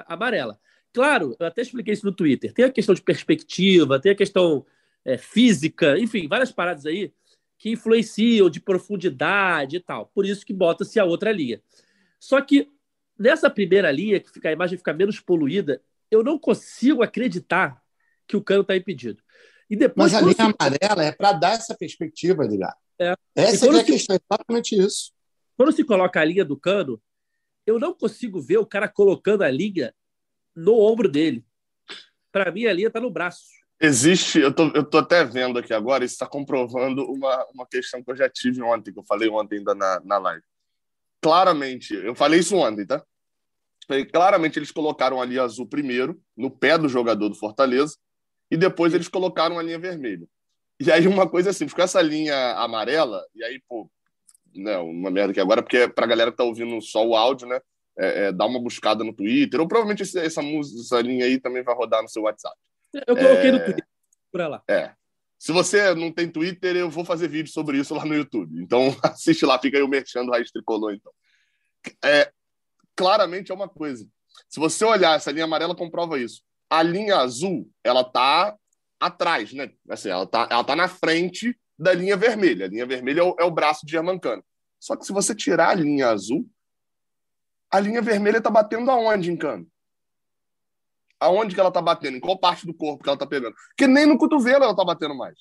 [0.09, 0.59] amarela.
[0.93, 2.53] Claro, eu até expliquei isso no Twitter.
[2.53, 4.66] Tem a questão de perspectiva, tem a questão
[5.05, 7.12] é, física, enfim, várias paradas aí
[7.57, 10.07] que influenciam de profundidade e tal.
[10.07, 11.62] Por isso que bota-se a outra linha.
[12.18, 12.68] Só que
[13.16, 17.81] nessa primeira linha, que fica, a imagem fica menos poluída, eu não consigo acreditar
[18.26, 19.22] que o cano está impedido.
[19.70, 20.43] E depois, Mas a linha se...
[20.43, 22.76] amarela é para dar essa perspectiva, Edgar.
[22.99, 23.14] É.
[23.37, 23.85] Essa é a se...
[23.85, 25.16] questão, exatamente isso.
[25.59, 27.03] Quando se coloca a linha do cano,
[27.67, 29.93] eu não consigo ver o cara colocando a linha
[30.55, 31.45] no ombro dele.
[32.31, 33.49] Para mim, a linha está no braço.
[33.81, 38.01] Existe, eu tô, eu tô até vendo aqui agora, isso está comprovando uma, uma questão
[38.05, 40.45] que eu já tive ontem, que eu falei ontem ainda na, na live.
[41.21, 43.05] Claramente, eu falei isso ontem, tá?
[44.13, 47.97] Claramente eles colocaram a linha azul primeiro, no pé do jogador do Fortaleza,
[48.49, 50.29] e depois eles colocaram a linha vermelha.
[50.79, 53.91] E aí uma coisa assim, com essa linha amarela, e aí, pô,
[54.59, 57.47] né, uma merda aqui agora, porque para a galera que tá ouvindo só o áudio,
[57.47, 57.61] né,
[57.99, 61.63] é, é, dá uma buscada no Twitter, ou provavelmente essa, essa, essa linha aí também
[61.63, 62.57] vai rodar no seu WhatsApp.
[63.07, 63.53] Eu coloquei é...
[63.53, 63.87] no Twitter,
[64.31, 64.63] para lá.
[64.69, 64.93] É.
[65.39, 68.61] Se você não tem Twitter, eu vou fazer vídeo sobre isso lá no YouTube.
[68.61, 71.13] Então, assiste lá, fica aí o merchando Raiz Tricolor, então.
[72.05, 72.31] É,
[72.97, 74.07] claramente é uma coisa.
[74.49, 76.43] Se você olhar, essa linha amarela comprova isso.
[76.69, 78.57] A linha azul, ela tá
[79.01, 79.71] atrás, né?
[79.89, 82.67] Assim, ela tá, ela tá na frente da linha vermelha.
[82.67, 84.43] A linha vermelha é o, é o braço de Germancano.
[84.79, 86.49] Só que se você tirar a linha azul,
[87.70, 89.66] a linha vermelha tá batendo aonde, em cano?
[91.20, 92.16] Aonde que ela tá batendo?
[92.16, 93.55] Em qual parte do corpo que ela tá pegando?
[93.68, 95.39] Porque nem no cotovelo ela tá batendo mais.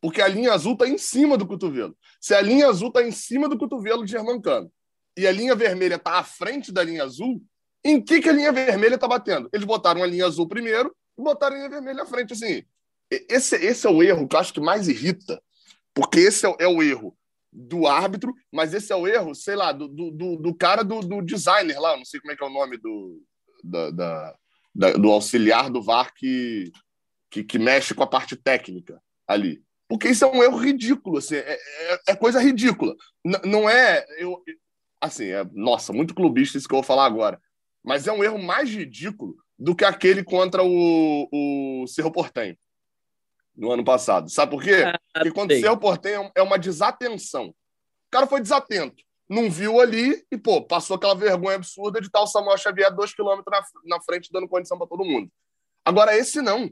[0.00, 1.96] Porque a linha azul tá em cima do cotovelo.
[2.20, 4.70] Se a linha azul tá em cima do cotovelo de Germancano
[5.16, 7.42] e a linha vermelha tá à frente da linha azul,
[7.82, 9.48] em que, que a linha vermelha tá batendo?
[9.52, 12.32] Eles botaram a linha azul primeiro e botaram a linha vermelha à frente.
[12.32, 12.64] Assim,
[13.10, 15.40] esse, esse é o erro que eu acho que mais irrita,
[15.94, 17.16] porque esse é, é o erro
[17.58, 21.22] do árbitro, mas esse é o erro, sei lá, do, do, do cara do, do
[21.22, 23.22] designer lá, não sei como é que é o nome do,
[23.64, 24.34] da, da
[24.76, 26.70] da, do auxiliar do VAR que,
[27.30, 29.64] que, que, mexe com a parte técnica ali.
[29.88, 32.94] Porque isso é um erro ridículo, assim, é, é, é coisa ridícula.
[33.24, 34.04] N não é.
[34.18, 34.42] Eu,
[35.00, 37.40] assim, é, nossa, muito clubista isso que eu vou falar agora.
[37.82, 42.56] Mas é um erro mais ridículo do que aquele contra o, o Cerro Portenho
[43.56, 44.28] no ano passado.
[44.28, 44.84] Sabe por quê?
[44.84, 47.46] Ah, Porque contra o Cerro Portenho é uma desatenção.
[47.48, 52.26] O cara foi desatento não viu ali e, pô, passou aquela vergonha absurda de o
[52.26, 55.30] Samuel Xavier dois quilômetros na, na frente dando condição para todo mundo.
[55.84, 56.70] Agora, esse não.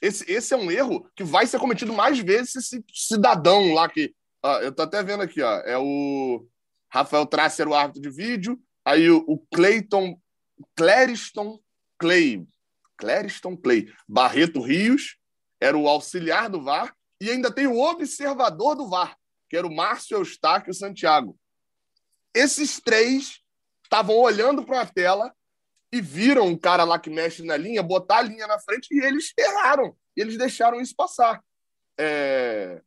[0.00, 4.14] Esse, esse é um erro que vai ser cometido mais vezes esse cidadão lá que.
[4.42, 5.58] Ó, eu tô até vendo aqui, ó.
[5.60, 6.46] É o
[6.88, 8.60] Rafael Tracer, o árbitro de vídeo.
[8.84, 10.18] Aí o, o Clayton.
[10.76, 11.58] Clériston
[11.98, 12.46] Clay.
[12.96, 13.92] Clériston Clay.
[14.08, 15.16] Barreto Rios
[15.62, 16.92] era o auxiliar do VAR.
[17.20, 19.16] E ainda tem o observador do VAR,
[19.48, 21.38] que era o Márcio Eustáquio Santiago.
[22.34, 23.40] Esses três
[23.84, 25.32] estavam olhando para a tela
[25.92, 29.04] e viram um cara lá que mexe na linha botar a linha na frente e
[29.04, 29.96] eles erraram.
[30.16, 31.40] E eles deixaram isso passar.
[31.96, 32.82] É...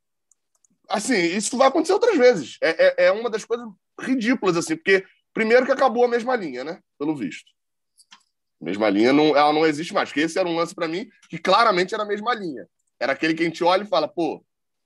[0.89, 2.57] Assim, isso vai acontecer outras vezes.
[2.61, 3.65] É, é, é, uma das coisas
[4.01, 6.81] ridículas, assim, porque primeiro que acabou a mesma linha, né?
[6.99, 7.54] Pelo visto.
[8.59, 10.09] Mesma linha, não, ela não existe mais.
[10.09, 12.67] Porque esse era um lance para mim que claramente era a mesma linha.
[12.99, 14.43] Era aquele que a gente olha e fala, pô,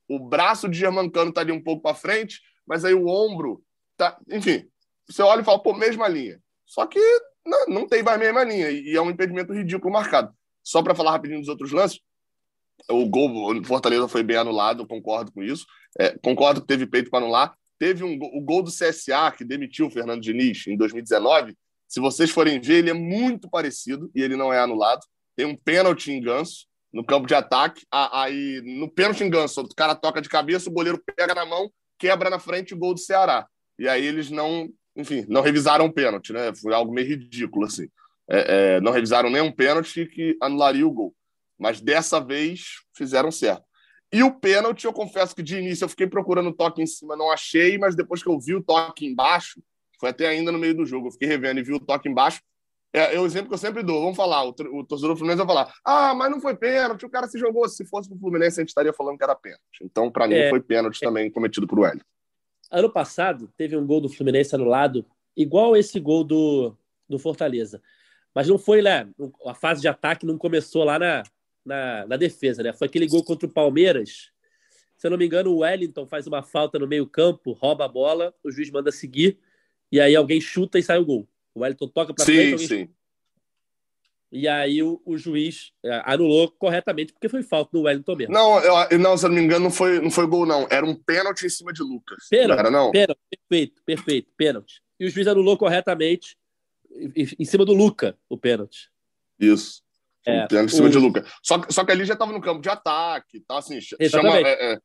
[0.07, 3.63] o braço de Germancano tá ali um pouco para frente, mas aí o ombro
[3.99, 4.65] Tá, enfim,
[5.05, 6.41] você olha e fala, pô, mesma linha.
[6.65, 6.97] Só que
[7.45, 10.34] não, não tem mais mesma linha e é um impedimento ridículo marcado.
[10.63, 11.99] Só para falar rapidinho dos outros lances,
[12.89, 15.65] o gol o Fortaleza foi bem anulado, concordo com isso.
[15.99, 17.53] É, concordo que teve peito para anular.
[17.78, 21.57] Teve um, o gol do CSA, que demitiu o Fernando Diniz em 2019.
[21.90, 25.02] Se vocês forem ver, ele é muito parecido e ele não é anulado.
[25.36, 27.86] Tem um pênalti em ganso no campo de ataque.
[27.92, 31.70] Aí, no pênalti em ganso, o cara toca de cabeça, o goleiro pega na mão,
[31.98, 33.46] quebra na frente o gol do Ceará
[33.80, 36.54] e aí eles não, enfim, não revisaram o pênalti, né?
[36.54, 37.88] Foi algo meio ridículo, assim.
[38.30, 41.16] É, é, não revisaram nem um pênalti que anularia o gol.
[41.58, 43.64] Mas dessa vez fizeram certo.
[44.12, 47.16] E o pênalti, eu confesso que de início eu fiquei procurando o toque em cima,
[47.16, 49.62] não achei, mas depois que eu vi o toque embaixo,
[50.00, 52.41] foi até ainda no meio do jogo, eu fiquei revendo e vi o toque embaixo.
[52.91, 54.02] É, é o exemplo que eu sempre dou.
[54.02, 57.10] Vamos falar, o, o torcedor do Fluminense vai falar: ah, mas não foi pênalti, o
[57.10, 57.68] cara se jogou.
[57.70, 59.62] Se fosse pro Fluminense, a gente estaria falando que era pênalti.
[59.82, 62.04] Então, para mim, é, foi pênalti também cometido por Hélio.
[62.72, 66.76] Ano passado, teve um gol do Fluminense anulado, igual esse gol do,
[67.08, 67.82] do Fortaleza.
[68.34, 69.08] Mas não foi lá,
[69.45, 71.24] a fase de ataque não começou lá na,
[71.66, 72.74] na, na defesa, né?
[72.74, 74.32] Foi aquele gol contra o Palmeiras.
[74.97, 78.34] Se eu não me engano, o Wellington faz uma falta no meio-campo, rouba a bola,
[78.43, 79.39] o juiz manda seguir,
[79.92, 81.28] e aí alguém chuta e sai o gol.
[81.54, 82.60] O Wellington toca para frente.
[82.60, 82.90] Sim, sim.
[84.32, 88.34] E aí o, o, juiz é, anulou corretamente, porque foi falta do Wellington mesmo.
[88.34, 90.68] Não, eu, não, se eu não me engano, não foi, não foi gol, não.
[90.70, 92.28] Era um pênalti em cima de Lucas.
[92.30, 92.92] Pênalti, não era, não?
[92.92, 94.84] Pênalti, perfeito, perfeito, pênalti.
[95.00, 96.38] E o juiz anulou corretamente
[97.40, 98.92] em cima do Luca, o pênalti.
[99.40, 99.82] Isso.
[100.26, 100.92] É, um pênalti em cima o...
[100.92, 101.26] de Luca.
[101.42, 104.38] Só, só que ali já estava no campo de ataque, tá assim, chama...
[104.38, 104.80] É, é...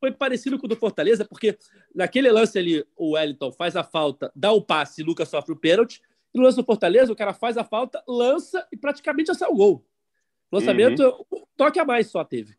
[0.00, 1.58] Foi parecido com o do Fortaleza, porque
[1.94, 5.52] naquele lance ali, o Wellington faz a falta, dá o passe e o Lucas sofre
[5.52, 6.00] o pênalti.
[6.32, 9.56] E no lance do Fortaleza, o cara faz a falta, lança e praticamente já o
[9.56, 9.84] gol.
[10.52, 11.40] Lançamento, uhum.
[11.40, 12.56] um toque a mais só teve.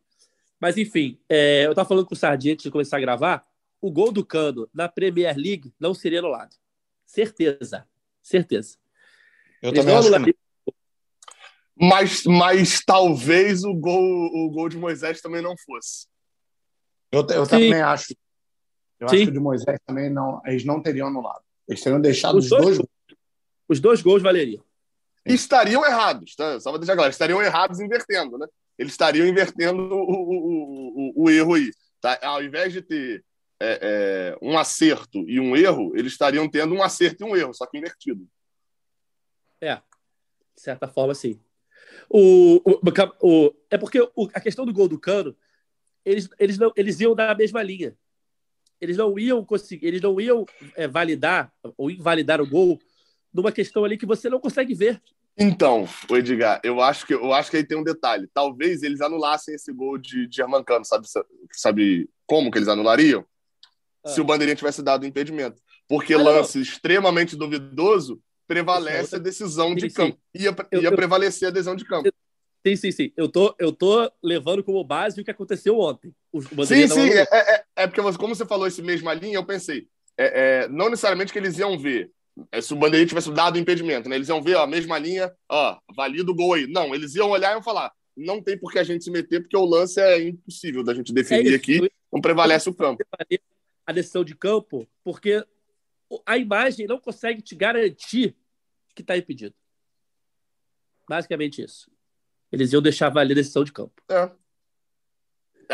[0.60, 3.46] Mas, enfim, é, eu estava falando com o Sardinha antes de começar a gravar.
[3.80, 6.54] O gol do Cano na Premier League não seria anulado.
[7.06, 7.86] Certeza.
[8.22, 8.76] Certeza.
[9.62, 10.36] Eu Eles também acho que
[11.82, 16.06] mas, mas talvez o gol, o gol de Moisés também não fosse.
[17.10, 18.14] Eu, eu também acho.
[18.98, 19.16] Eu Sim.
[19.16, 20.40] acho que o de Moisés também não.
[20.44, 21.42] Eles não teriam anulado.
[21.68, 22.88] Eles teriam deixado os, os dois, dois.
[23.68, 24.64] Os dois gols valeriam.
[25.24, 26.58] Estariam errados, tá?
[26.60, 28.46] Só para deixar claro, estariam errados invertendo, né?
[28.78, 31.70] Eles estariam invertendo o, o, o, o erro aí.
[32.00, 32.18] Tá?
[32.22, 33.24] Ao invés de ter
[33.60, 37.52] é, é, um acerto e um erro, eles estariam tendo um acerto e um erro,
[37.52, 38.26] só que invertido.
[39.60, 41.38] É, de certa forma, sim.
[42.08, 42.80] O, o,
[43.20, 45.36] o é porque o, a questão do gol do Cano,
[46.04, 47.96] eles, eles, não, eles iam na mesma linha.
[48.80, 52.78] Eles não iam conseguir, eles não iam é, validar ou invalidar o gol
[53.32, 55.00] numa questão ali que você não consegue ver.
[55.38, 58.28] Então, o Edgar, eu acho que eu acho que aí tem um detalhe.
[58.32, 61.06] Talvez eles anulassem esse gol de, de Armancano, sabe,
[61.52, 63.24] sabe como que eles anulariam?
[64.04, 64.08] Ah.
[64.08, 65.60] Se o bandeirinha tivesse dado impedimento.
[65.88, 66.62] Porque ah, lance não.
[66.62, 70.18] extremamente duvidoso prevalece a decisão de sim, campo.
[70.36, 70.42] Sim.
[70.42, 72.10] Ia, ia eu, prevalecer a decisão de campo.
[72.66, 73.12] Sim, sim, sim.
[73.16, 76.14] Eu tô, eu tô levando como base o que aconteceu ontem.
[76.66, 77.10] Sim, sim.
[77.10, 80.90] É, é, é, porque, como você falou esse mesma linha, eu pensei, é, é, não
[80.90, 82.10] necessariamente que eles iam ver
[82.52, 84.16] é, se o bandeirinha tivesse dado o impedimento, né?
[84.16, 86.66] Eles iam ver ó, a mesma linha, ó, valida o gol aí.
[86.66, 89.40] Não, eles iam olhar e iam falar: não tem por que a gente se meter,
[89.40, 93.02] porque o lance é impossível da gente definir é aqui, não prevalece o campo.
[93.86, 95.44] A decisão de campo, porque
[96.26, 98.36] a imagem não consegue te garantir
[98.94, 99.54] que está impedido.
[101.08, 101.90] Basicamente isso.
[102.52, 104.02] Eles iam deixar valer a decisão de campo.
[104.08, 104.30] É.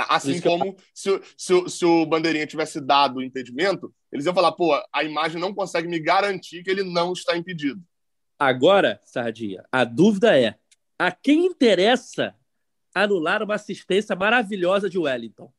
[0.08, 4.74] Assim como se, se, se, o Bandeirinha tivesse dado o impedimento, eles iam falar, pô,
[4.92, 7.82] a imagem não consegue me garantir que ele não está impedido.
[8.38, 10.56] Agora, Sardinha, a dúvida é:
[10.98, 12.34] a quem interessa
[12.94, 15.50] anular uma assistência maravilhosa de Wellington?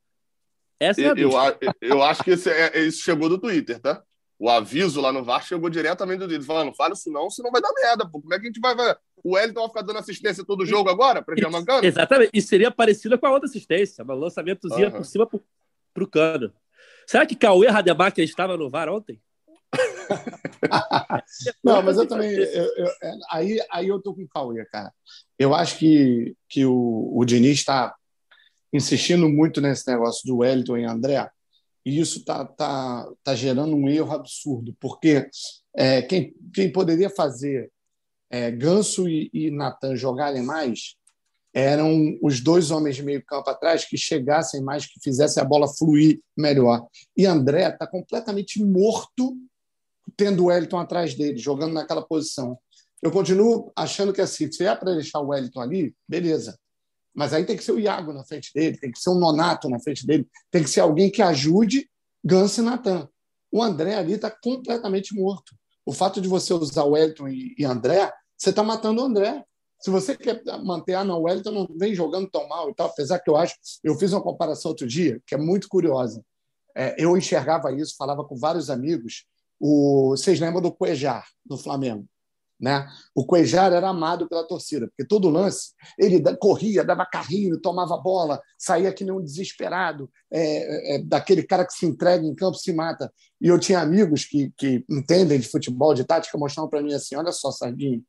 [0.80, 1.57] Essa é a dúvida.
[1.82, 4.03] Eu, eu acho que esse, é, isso chegou do Twitter, tá?
[4.39, 7.61] O aviso lá no VAR chegou diretamente do Twitter, falando: fala isso não, senão vai
[7.61, 8.21] dar merda, pô.
[8.21, 8.75] Como é que a gente vai.
[8.75, 8.95] vai...
[9.23, 11.83] O Wellington vai ficar dando assistência todo jogo agora para Germancano?
[11.85, 12.29] Exatamente.
[12.33, 14.97] E seria parecido com a outra assistência, um lançamentozinho uhum.
[14.97, 15.43] por cima pro,
[15.93, 16.53] pro cano.
[17.07, 19.19] Será que Cauê Rademacher estava no VAR ontem?
[21.63, 22.31] não, mas eu também.
[22.31, 24.93] Eu, eu, é, aí, aí eu tô com o Cauê, cara.
[25.38, 27.95] Eu acho que, que o, o Diniz está
[28.71, 31.29] insistindo muito nesse negócio do Wellington e André,
[31.88, 35.29] e isso está tá, tá gerando um erro absurdo, porque
[35.73, 37.71] é, quem, quem poderia fazer
[38.29, 40.97] é, Ganso e, e Natan jogarem mais
[41.53, 45.65] eram os dois homens de meio campo atrás que chegassem mais, que fizessem a bola
[45.65, 46.85] fluir melhor.
[47.15, 49.38] E André está completamente morto
[50.17, 52.59] tendo o Wellington atrás dele, jogando naquela posição.
[53.01, 56.59] Eu continuo achando que assim, se é para deixar o Wellington ali, beleza.
[57.18, 59.68] Mas aí tem que ser o Iago na frente dele, tem que ser um Nonato
[59.68, 61.89] na frente dele, tem que ser alguém que ajude
[62.24, 63.09] Ganso e Natan.
[63.51, 65.55] O André ali está completamente morto.
[65.84, 69.43] O fato de você usar o Wellington e André, você está matando o André.
[69.80, 72.88] Se você quer manter, ah, não, o Wellington não vem jogando tão mal e tal,
[72.88, 76.24] apesar que eu acho, eu fiz uma comparação outro dia, que é muito curiosa.
[76.76, 79.26] É, eu enxergava isso, falava com vários amigos.
[79.59, 82.07] O, vocês lembram do Cuejar, do Flamengo?
[82.60, 82.88] Né?
[83.14, 88.41] O Cuejar era amado pela torcida, porque todo lance ele corria, dava carrinho, tomava bola,
[88.58, 92.74] saía que nem um desesperado, é, é, daquele cara que se entrega em campo se
[92.74, 93.14] mata.
[93.39, 97.16] E eu tinha amigos que, que entendem de futebol, de tática, mostravam para mim assim:
[97.16, 98.03] olha só, Sardinho,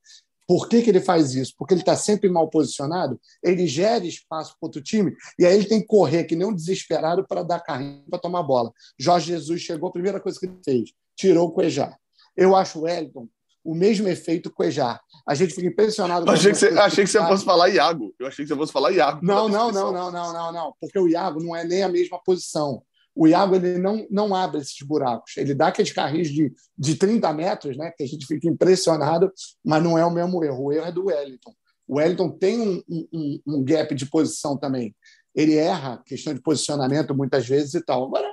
[0.47, 1.53] por que, que ele faz isso?
[1.59, 5.67] Porque ele está sempre mal posicionado, ele gera espaço para outro time, e aí ele
[5.67, 8.73] tem que correr que nem um desesperado para dar carrinho, para tomar bola.
[8.99, 11.99] Jorge Jesus chegou, a primeira coisa que ele fez, tirou o Cuejar.
[12.35, 13.29] Eu acho o Wellington
[13.65, 15.01] o mesmo efeito Cuejar.
[15.27, 16.27] A gente fica impressionado.
[16.27, 18.15] Eu achei que, você, achei que você fosse falar Iago.
[18.19, 19.21] Eu achei que você fosse falar Iago.
[19.23, 20.75] Não, não, não, não, não, não, não.
[20.81, 22.83] Porque o Iago não é nem a mesma posição
[23.19, 25.37] o Iago ele não, não abre esses buracos.
[25.37, 29.33] Ele dá aqueles carris de, de 30 metros, né, que a gente fica impressionado,
[29.65, 30.67] mas não é o mesmo erro.
[30.67, 31.53] O erro é do Wellington.
[31.89, 34.95] O Wellington tem um, um, um gap de posição também.
[35.35, 38.07] Ele erra questão de posicionamento muitas vezes e tal.
[38.07, 38.33] Agora,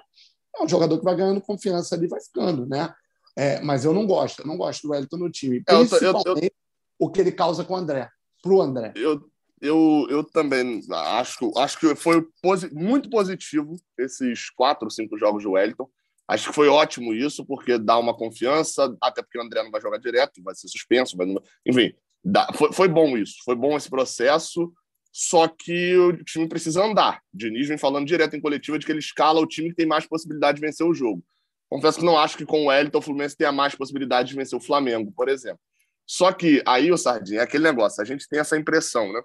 [0.56, 2.94] é um jogador que vai ganhando confiança ali, vai ficando, né?
[3.36, 5.62] É, mas eu não gosto, eu não gosto do Wellington no time.
[5.62, 6.50] Principalmente eu, eu, eu...
[6.98, 8.10] o que ele causa com o André,
[8.42, 8.94] para o André.
[8.96, 9.30] Eu,
[9.62, 15.52] eu, eu também acho, acho que foi posi muito positivo esses quatro, cinco jogos do
[15.52, 15.90] Wellington.
[16.28, 19.82] Acho que foi ótimo isso, porque dá uma confiança, até porque o André não vai
[19.82, 21.28] jogar direto, vai ser suspenso, vai...
[21.66, 24.74] enfim, dá, foi, foi bom isso, foi bom esse processo,
[25.12, 27.22] só que o time precisa andar.
[27.34, 30.08] Diniz vem falando direto em coletiva de que ele escala o time que tem mais
[30.08, 31.24] possibilidade de vencer o jogo.
[31.70, 34.58] Confesso que não acho que com o Wellington o Fluminense tenha mais possibilidade de vencer
[34.58, 35.60] o Flamengo, por exemplo.
[36.06, 39.22] Só que aí, o Sardinha, é aquele negócio, a gente tem essa impressão, né?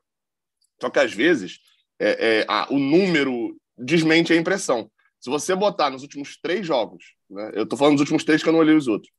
[0.80, 1.58] Só que às vezes
[1.98, 4.90] é, é, a, o número desmente a impressão.
[5.20, 8.48] Se você botar nos últimos três jogos, né, eu estou falando dos últimos três que
[8.48, 9.12] eu não olhei os outros,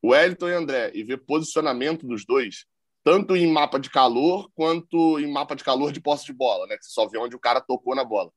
[0.00, 2.64] o Elton e André, e ver posicionamento dos dois,
[3.04, 6.76] tanto em mapa de calor quanto em mapa de calor de posse de bola, né?
[6.78, 8.32] Que você só vê onde o cara tocou na bola.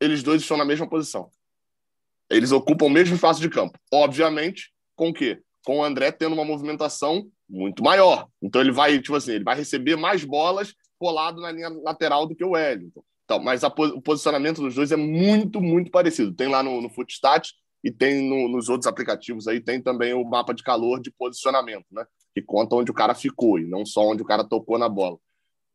[0.00, 1.30] Eles dois estão na mesma posição.
[2.32, 3.78] Eles ocupam o mesmo espaço de campo.
[3.92, 5.40] Obviamente, com o quê?
[5.64, 8.26] Com o André tendo uma movimentação muito maior.
[8.42, 12.34] Então ele vai, tipo assim, ele vai receber mais bolas colado na linha lateral do
[12.34, 13.02] que o Wellington.
[13.24, 16.32] Então, mas o posicionamento dos dois é muito, muito parecido.
[16.32, 17.52] Tem lá no, no Footstat
[17.82, 21.86] e tem no, nos outros aplicativos aí, tem também o mapa de calor de posicionamento,
[21.90, 22.04] né?
[22.34, 25.18] Que conta onde o cara ficou e não só onde o cara tocou na bola.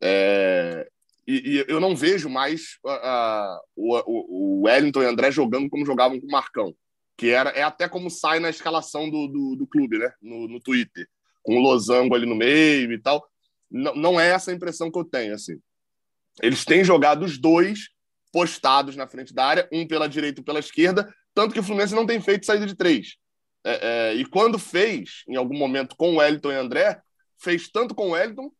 [0.00, 0.88] É,
[1.28, 6.18] e, e, eu não vejo mais uh, o, o, Wellington e André jogando como jogavam
[6.18, 6.74] com o Marcão,
[7.18, 10.10] que era, é até como sai na escalação do, do, do clube, né?
[10.22, 11.06] No, no Twitter,
[11.42, 13.22] com o losango ali no meio e tal.
[13.70, 15.58] Não, não é essa a impressão que eu tenho, assim.
[16.40, 17.90] Eles têm jogado os dois
[18.32, 21.94] postados na frente da área, um pela direita e pela esquerda, tanto que o Fluminense
[21.94, 23.16] não tem feito saída de três.
[23.66, 26.98] É, é, e quando fez, em algum momento, com o Wellington e André,
[27.36, 28.50] fez tanto com o Wellington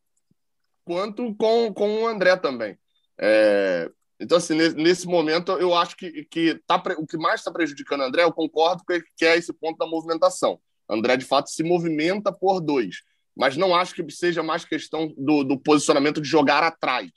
[0.88, 2.78] quanto com, com o André também.
[3.20, 8.00] É, então, assim, nesse, momento, eu acho que, que tá, o que mais está prejudicando
[8.00, 8.82] o André, eu concordo
[9.14, 10.58] que é esse ponto da movimentação.
[10.88, 13.02] André, de fato, se movimenta por dois.
[13.36, 17.10] Mas não acho que seja mais questão do, do posicionamento de jogar atrás.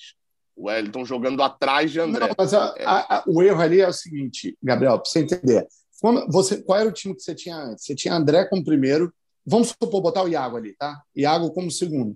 [0.56, 2.28] O Wellington jogando atrás de André.
[2.28, 5.66] Não, mas a, a, o erro ali é o seguinte, Gabriel, para você entender.
[6.02, 7.86] Quando você, qual era o time que você tinha antes?
[7.86, 9.14] Você tinha André como primeiro.
[9.46, 11.02] Vamos supor, botar o Iago ali, tá?
[11.16, 12.16] Iago como segundo.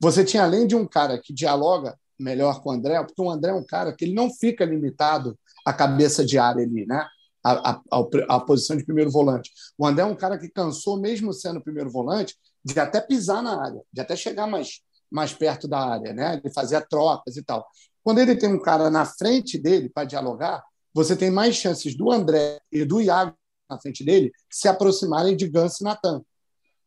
[0.00, 3.50] Você tinha, além de um cara que dialoga melhor com o André, porque o André
[3.50, 7.06] é um cara que ele não fica limitado à cabeça de área ali, né?
[7.42, 9.50] A, posição de primeiro volante.
[9.78, 13.62] O André é um cara que cansou, mesmo sendo primeiro volante, de até pisar na
[13.62, 14.80] área, de até chegar mais
[15.10, 16.40] mais perto da área, né?
[16.42, 17.66] Ele fazia trocas e tal.
[18.02, 20.62] Quando ele tem um cara na frente dele para dialogar,
[20.94, 23.34] você tem mais chances do André e do Iago
[23.68, 26.22] na frente dele se aproximarem de Gans e Natan.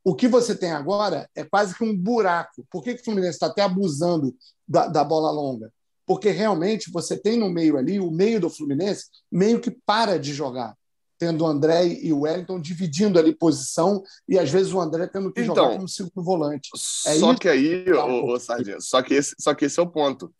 [0.04, 2.66] O que você tem agora é quase que um buraco.
[2.70, 4.36] Por que, que o Fluminense está até abusando
[4.68, 5.72] da, da bola longa?
[6.06, 10.34] Porque realmente você tem no meio ali, o meio do Fluminense, meio que para de
[10.34, 10.76] jogar
[11.24, 15.32] tendo o André e o Wellington dividindo ali posição e às vezes o André tendo
[15.32, 16.70] que então, jogar como segundo volante.
[17.08, 19.88] É só que aí, o, o Sardinha, só que esse, só que esse é o
[19.88, 20.34] ponto.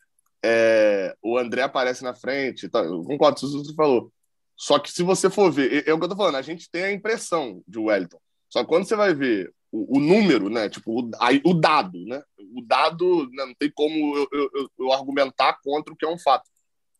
[0.44, 4.12] É, o André aparece na frente, tá, eu concordo com o que você falou.
[4.56, 6.70] Só que se você for ver, é, é o que eu tô falando, a gente
[6.70, 8.20] tem a impressão de Wellington.
[8.54, 10.68] Só que quando você vai ver o, o número, né?
[10.68, 12.22] Tipo, o, a, o dado, né?
[12.56, 16.16] O dado né, não tem como eu, eu, eu, argumentar contra o que é um
[16.16, 16.48] fato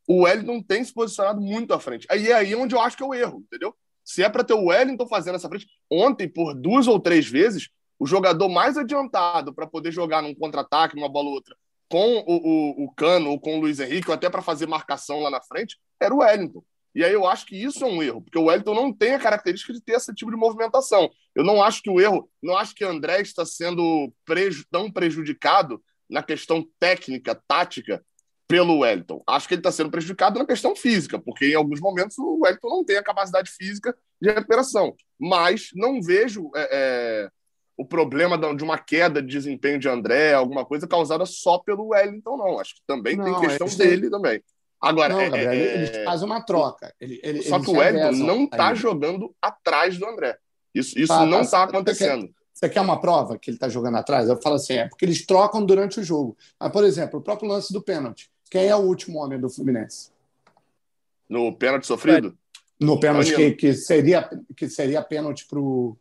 [0.07, 2.07] o Wellington tem se posicionado muito à frente.
[2.11, 3.75] Aí é aí onde eu acho que é o erro, entendeu?
[4.05, 7.71] Se é para ter o Wellington fazendo essa frente, ontem, por duas ou três vezes,
[7.99, 11.57] o jogador mais adiantado para poder jogar num contra-ataque, numa bola ou outra,
[11.89, 15.21] com o, o, o Cano ou com o Luiz Henrique, ou até para fazer marcação
[15.21, 16.63] lá na frente, era o Wellington.
[16.95, 19.19] E aí eu acho que isso é um erro, porque o Wellington não tem a
[19.19, 21.11] característica de ter esse tipo de movimentação.
[21.35, 24.91] Eu não acho que o erro, não acho que o André está sendo preju tão
[24.91, 28.05] prejudicado na questão técnica, tática,
[28.47, 29.23] pelo Wellington.
[29.27, 32.69] Acho que ele está sendo prejudicado na questão física, porque em alguns momentos o Wellington
[32.69, 34.95] não tem a capacidade física de recuperação.
[35.19, 37.29] Mas não vejo é, é,
[37.77, 42.37] o problema de uma queda de desempenho de André, alguma coisa causada só pelo Wellington,
[42.37, 42.59] não.
[42.61, 44.43] Acho que também não, tem questão dele também.
[44.85, 45.75] Agora, não, é, Gabriel, é...
[45.75, 46.95] eles fazem uma troca.
[47.01, 50.37] Ele, ele, só que o Wellington não está jogando atrás do André.
[50.75, 52.29] Isso, isso tá, não está tá, acontecendo.
[52.53, 54.29] Você quer uma prova que ele está jogando atrás?
[54.29, 56.37] Eu falo assim, é porque eles trocam durante o jogo.
[56.59, 58.31] Mas, por exemplo, o próprio lance do pênalti.
[58.51, 60.11] Quem é o último homem do Fluminense?
[61.29, 62.37] No pênalti sofrido?
[62.79, 65.97] No pênalti que, que, seria, que seria pênalti pro,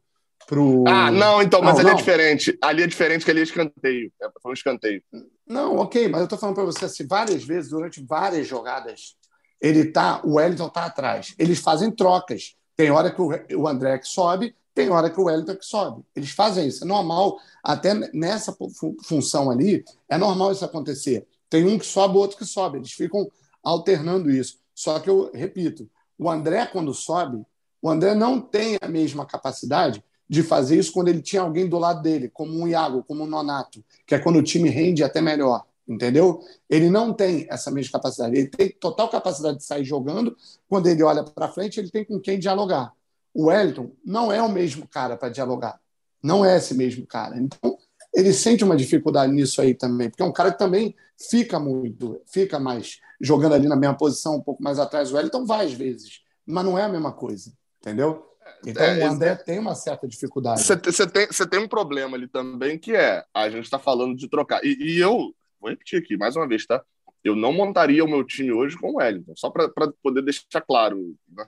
[0.47, 0.83] pro.
[0.87, 1.97] Ah, não, então, mas não, ali é não.
[1.97, 2.57] é diferente.
[2.61, 4.11] Ali é diferente que ali é escanteio.
[4.21, 5.03] É, foi um escanteio.
[5.47, 9.15] Não, ok, mas eu estou falando para você assim, várias vezes, durante várias jogadas,
[9.61, 11.33] ele tá, o Wellington está atrás.
[11.37, 12.55] Eles fazem trocas.
[12.75, 13.21] Tem hora que
[13.55, 16.03] o André que sobe, tem hora que o Wellington que sobe.
[16.15, 16.83] Eles fazem isso.
[16.83, 18.55] É normal, até nessa
[19.03, 21.27] função ali, é normal isso acontecer.
[21.49, 22.79] Tem um que sobe, o outro que sobe.
[22.79, 23.29] Eles ficam
[23.63, 24.57] alternando isso.
[24.73, 25.87] Só que eu repito,
[26.17, 27.45] o André, quando sobe,
[27.81, 31.77] o André não tem a mesma capacidade de fazer isso quando ele tinha alguém do
[31.77, 35.21] lado dele, como um Iago, como um Nonato, que é quando o time rende até
[35.21, 35.63] melhor.
[35.87, 36.41] Entendeu?
[36.69, 38.35] Ele não tem essa mesma capacidade.
[38.35, 40.35] Ele tem total capacidade de sair jogando.
[40.67, 42.93] Quando ele olha para frente, ele tem com quem dialogar.
[43.33, 45.79] O Wellington não é o mesmo cara para dialogar.
[46.23, 47.37] Não é esse mesmo cara.
[47.37, 47.77] Então,
[48.13, 50.95] ele sente uma dificuldade nisso aí também, porque é um cara que também
[51.29, 55.45] fica muito, fica mais jogando ali na mesma posição, um pouco mais atrás do Wellington,
[55.45, 58.32] vai às vezes, mas não é a mesma coisa, entendeu?
[58.65, 60.61] Então é, o André é, tem uma certa dificuldade.
[60.61, 64.63] Você tem, tem um problema ali também, que é a gente está falando de trocar.
[64.63, 66.83] E, e, eu, vou repetir aqui mais uma vez, tá?
[67.23, 69.69] eu não montaria o meu time hoje com o Wellington, só para
[70.03, 71.15] poder deixar claro.
[71.29, 71.45] Né?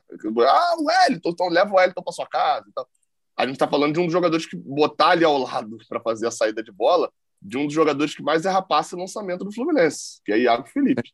[0.47, 2.65] Ah, o Wellington, então leva o Wellington para sua casa.
[2.69, 2.87] Então,
[3.35, 6.27] a gente está falando de um dos jogadores que botar ali ao lado para fazer
[6.27, 9.51] a saída de bola, de um dos jogadores que mais erra passe no lançamento do
[9.51, 11.11] Fluminense, que é Iago Felipe.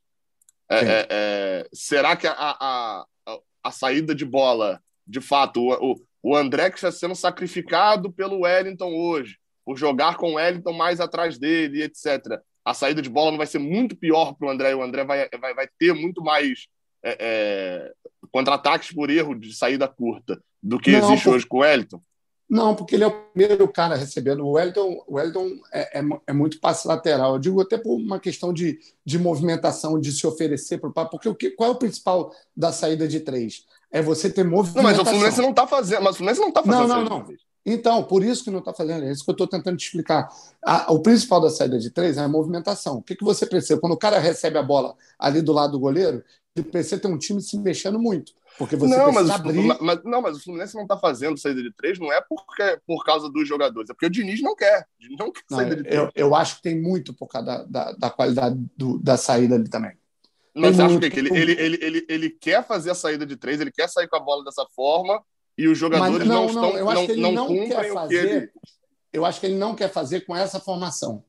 [0.70, 4.82] É, é, é, será que a, a, a, a, saída de bola,
[5.12, 10.18] de fato, o, o, o André que está sendo sacrificado pelo Wellington hoje, por jogar
[10.18, 13.96] com o Wellington mais atrás dele, etc a saída de bola não vai ser muito
[13.96, 14.76] pior para o André.
[14.76, 16.68] O André vai, vai, vai ter muito mais
[17.04, 17.94] é, é,
[18.32, 21.36] contra-ataques por erro de saída curta do que não, existe por...
[21.36, 22.02] hoje com o Wellington?
[22.48, 24.46] Não, porque ele é o primeiro cara recebendo.
[24.46, 27.34] O Wellington, o Wellington é, é, é, muito passe lateral.
[27.34, 31.12] Eu digo até por uma questão de, de movimentação, de se oferecer para o papo.
[31.12, 33.64] Porque o que, qual é o principal da saída de três?
[33.92, 34.84] É você ter movimentação.
[34.84, 36.02] Não, mas o Fluminense não está fazendo.
[36.02, 36.88] Mas o Fluminense não está fazendo.
[36.88, 37.36] Não, não, não.
[37.66, 40.30] Então, por isso que não está fazendo, é isso que eu estou tentando te explicar.
[40.66, 42.98] A, o principal da saída de três é a movimentação.
[42.98, 43.80] O que, que você precisa?
[43.80, 46.24] Quando o cara recebe a bola ali do lado do goleiro,
[46.56, 48.34] ele precisa ter um time se mexendo muito.
[48.58, 49.78] Porque você não, mas, abrir...
[49.80, 53.04] mas, não, mas o Fluminense não está fazendo saída de três, não é porque, por
[53.06, 54.86] causa dos jogadores, é porque o Diniz não quer.
[55.18, 55.96] Não quer não, saída de três.
[55.96, 59.56] Eu, eu, acho que tem muito por causa da, da, da qualidade do, da saída
[59.56, 59.94] ali também.
[60.54, 63.62] Mas você acha que ele, ele, ele, ele, ele quer fazer a saída de três,
[63.62, 65.22] ele quer sair com a bola dessa forma,
[65.58, 68.52] e os jogadores não, estão eu acho que ele não, quer fazer, ele...
[69.14, 71.24] Eu acho que ele não quer fazer com essa formação.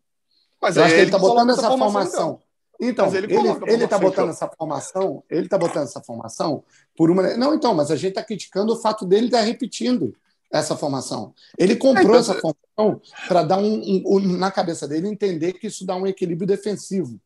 [0.61, 2.41] Mas eu acho que ele está botando essa formação.
[2.81, 6.65] então, então ele está botando essa formação, ele está botando essa formação
[6.97, 7.37] por uma.
[7.37, 10.15] Não, então, mas a gente está criticando o fato dele estar tá repetindo
[10.53, 11.35] essa formação.
[11.59, 12.21] Ele comprou é, então...
[12.21, 17.21] essa formação para dar um, na cabeça dele entender que isso dá um equilíbrio defensivo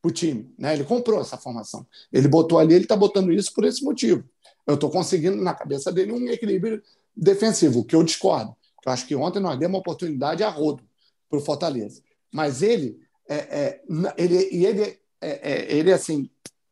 [0.00, 0.52] para o time.
[0.58, 0.74] Né?
[0.74, 1.86] Ele comprou essa formação.
[2.12, 4.24] Ele botou ali, ele está botando isso por esse motivo.
[4.66, 6.82] Eu estou conseguindo, na cabeça dele, um equilíbrio
[7.16, 8.54] defensivo, que eu discordo.
[8.84, 10.82] Eu acho que ontem nós demos uma oportunidade a rodo
[11.28, 12.02] para o Fortaleza.
[12.32, 12.98] Mas ele,
[13.28, 13.80] é, é,
[14.16, 16.30] ele, ele, é, é, ele assim,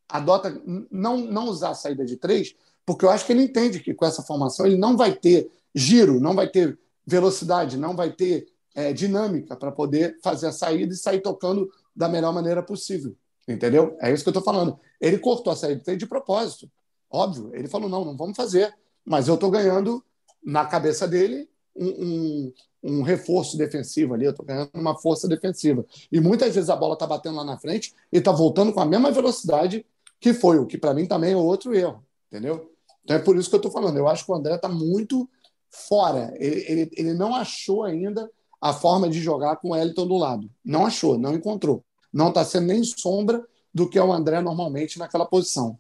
[0.09, 0.61] adota
[0.91, 2.55] não, não usar a saída de três,
[2.87, 6.19] porque eu acho que ele entende que com essa formação ele não vai ter giro,
[6.19, 10.97] não vai ter velocidade, não vai ter é, dinâmica para poder fazer a saída e
[10.97, 13.17] sair tocando da melhor maneira possível.
[13.47, 13.97] Entendeu?
[14.01, 14.79] É isso que eu estou falando.
[15.01, 16.71] Ele cortou a saída de propósito.
[17.11, 18.73] Óbvio, ele falou: não, não vamos fazer.
[19.05, 20.05] Mas eu estou ganhando,
[20.45, 25.85] na cabeça dele, um, um, um reforço defensivo ali, eu estou ganhando uma força defensiva.
[26.13, 28.87] E muitas vezes a bola está batendo lá na frente e está voltando com a
[28.87, 29.85] mesma velocidade
[30.21, 32.73] que foi, o que para mim também é outro erro, entendeu?
[33.03, 33.97] Então é por isso que eu estou falando.
[33.97, 35.29] Eu acho que o André está muito
[35.71, 36.35] fora.
[36.37, 38.31] Ele, ele, ele não achou ainda
[38.61, 40.51] a forma de jogar com o Elton do lado.
[40.65, 41.85] Não achou, não encontrou.
[42.19, 45.79] Não está sendo nem sombra do que é o André normalmente naquela posição.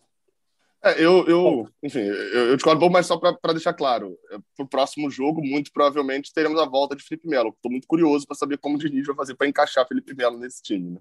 [0.81, 4.39] É, eu, eu, enfim, eu, eu discordo um pouco, mas só para deixar claro, é,
[4.57, 7.49] para o próximo jogo, muito provavelmente teremos a volta de Felipe Melo.
[7.49, 10.63] Estou muito curioso para saber como o Diniz vai fazer para encaixar Felipe Melo nesse
[10.63, 11.01] time.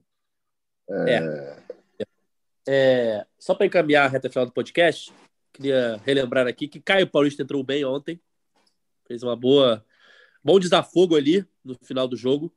[0.90, 1.12] Né?
[1.14, 1.58] É...
[2.00, 2.06] É,
[2.68, 5.14] é só para encaminhar a reta final do podcast,
[5.54, 8.20] queria relembrar aqui que Caio Paulista entrou bem ontem,
[9.08, 9.86] fez uma boa,
[10.44, 12.52] bom desafogo ali no final do jogo,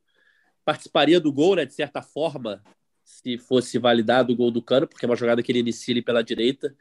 [0.63, 2.63] participaria do gol, né, de certa forma,
[3.03, 6.01] se fosse validado o gol do Cano, porque é uma jogada que ele inicia ali
[6.01, 6.75] pela direita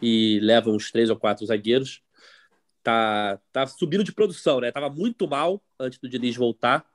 [0.00, 2.02] e leva uns três ou quatro zagueiros.
[2.82, 4.70] Tá, tá subindo de produção, né?
[4.70, 6.86] Tava muito mal antes do Diniz voltar.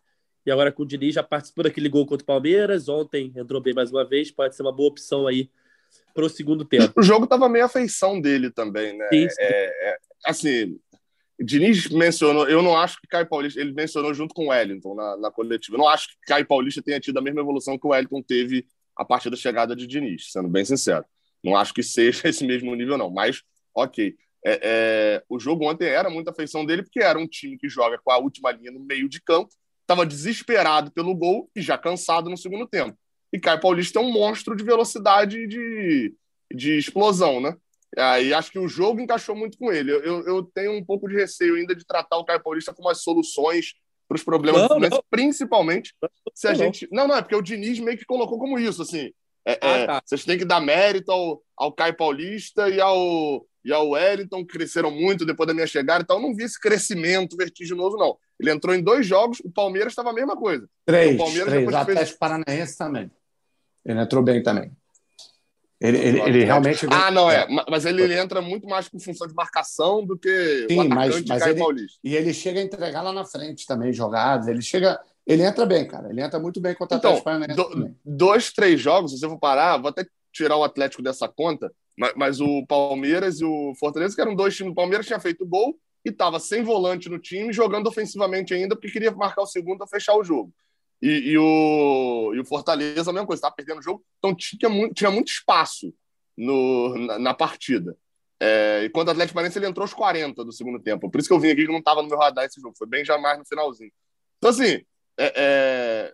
[0.46, 2.90] E agora com o Diniz já participou daquele gol contra o Palmeiras.
[2.90, 4.32] Ontem entrou bem mais uma vez.
[4.32, 5.50] Pode ser uma boa opção aí
[6.14, 6.94] para o segundo tempo.
[6.98, 9.08] O jogo tava meio a feição dele também, né?
[9.10, 9.36] Sim, sim.
[9.40, 10.80] É, é, assim,
[11.40, 15.18] Diniz mencionou, eu não acho que Caio Paulista, ele mencionou junto com o Wellington na,
[15.18, 15.76] na coletiva.
[15.76, 18.66] Eu não acho que Caio Paulista tenha tido a mesma evolução que o Wellington teve
[18.96, 21.06] a partir da chegada de Diniz, sendo bem sincero.
[21.44, 23.10] Não acho que seja esse mesmo nível, não.
[23.10, 23.42] Mas,
[23.76, 24.16] ok.
[24.46, 27.98] É, é, o jogo ontem era muita afeição dele, porque era um time que joga
[27.98, 29.50] com a última linha no meio de campo,
[29.82, 32.98] estava desesperado pelo gol e já cansado no segundo tempo.
[33.32, 36.14] E Caio Paulista é um monstro de velocidade e de,
[36.54, 37.56] de explosão, né?
[37.98, 39.92] Aí acho que o jogo encaixou muito com ele.
[39.92, 43.02] Eu, eu tenho um pouco de receio ainda de tratar o Caio Paulista como as
[43.02, 43.76] soluções
[44.08, 45.96] para os problemas não, do Fluminense, principalmente
[46.34, 46.88] se a gente.
[46.92, 49.12] Não, não, é porque o Diniz meio que colocou como isso, assim.
[49.46, 50.02] É, ah, é, tá.
[50.06, 54.54] Vocês têm que dar mérito ao, ao Caio Paulista e ao, e ao Wellington, que
[54.54, 56.02] cresceram muito depois da minha chegada.
[56.04, 58.18] Então, eu não vi esse crescimento vertiginoso, não.
[58.40, 60.68] Ele entrou em dois jogos, o Palmeiras estava a mesma coisa.
[60.86, 61.66] Três, o Palmeiras três.
[61.66, 62.18] O Atlético fez...
[62.18, 63.12] Paranaense também.
[63.86, 64.72] Ele entrou bem também.
[65.84, 66.88] Ele, ele, ele realmente.
[66.90, 67.46] Ah, não, é.
[67.70, 70.96] Mas ele, ele, entra muito mais com função de marcação do que Sim, o atacante
[70.96, 72.00] mas, mas Caio ele, Paulista.
[72.02, 74.48] E ele chega a entregar lá na frente também jogadas.
[74.48, 76.10] Ele chega ele entra bem, cara.
[76.10, 79.40] Ele entra muito bem contra o então, Atlético Do, dois, três jogos, se você for
[79.40, 84.16] parar, vou até tirar o Atlético dessa conta, mas, mas, o Palmeiras e o Fortaleza,
[84.16, 87.54] que eram dois times, o Palmeiras tinha feito gol e estava sem volante no time,
[87.54, 90.52] jogando ofensivamente ainda, porque queria marcar o segundo a fechar o jogo.
[91.04, 94.70] E, e, o, e o Fortaleza, a mesma coisa, estava perdendo o jogo, então tinha
[94.70, 95.94] muito, tinha muito espaço
[96.38, 97.94] no, na, na partida.
[98.40, 101.12] É, e quando o Atlético Paranaense ele entrou aos 40 do segundo tempo.
[101.12, 102.74] Por isso que eu vim aqui que não estava no meu radar esse jogo.
[102.78, 103.92] Foi bem jamais no finalzinho.
[104.38, 104.82] Então, assim,
[105.18, 106.14] é, é,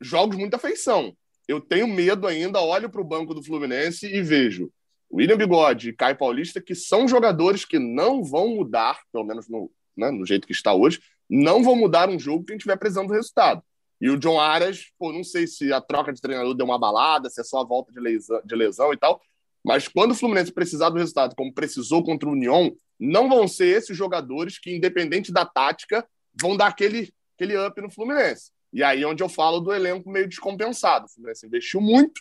[0.00, 1.14] jogos muita feição.
[1.46, 4.72] Eu tenho medo ainda, olho para o banco do Fluminense e vejo
[5.12, 9.70] William Bigode e Caio Paulista, que são jogadores que não vão mudar, pelo menos no,
[9.94, 12.78] né, no jeito que está hoje, não vão mudar um jogo que a gente estiver
[12.78, 13.62] precisando do resultado.
[14.00, 17.28] E o John Arias, pô, não sei se a troca de treinador deu uma balada,
[17.28, 19.20] se é só a volta de lesão, de lesão e tal,
[19.64, 23.66] mas quando o Fluminense precisar do resultado, como precisou contra o União, não vão ser
[23.66, 26.06] esses jogadores que, independente da tática,
[26.40, 28.50] vão dar aquele, aquele up no Fluminense.
[28.72, 31.06] E aí é onde eu falo do elenco meio descompensado.
[31.06, 32.20] O Fluminense investiu muito,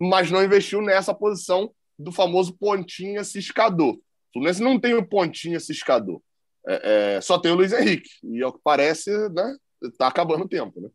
[0.00, 3.94] mas não investiu nessa posição do famoso pontinha ciscador.
[3.94, 6.20] O Fluminense não tem o pontinha ciscador.
[6.66, 8.10] É, é, só tem o Luiz Henrique.
[8.24, 9.56] E ao que parece, né,
[9.98, 10.88] tá acabando o tempo, né?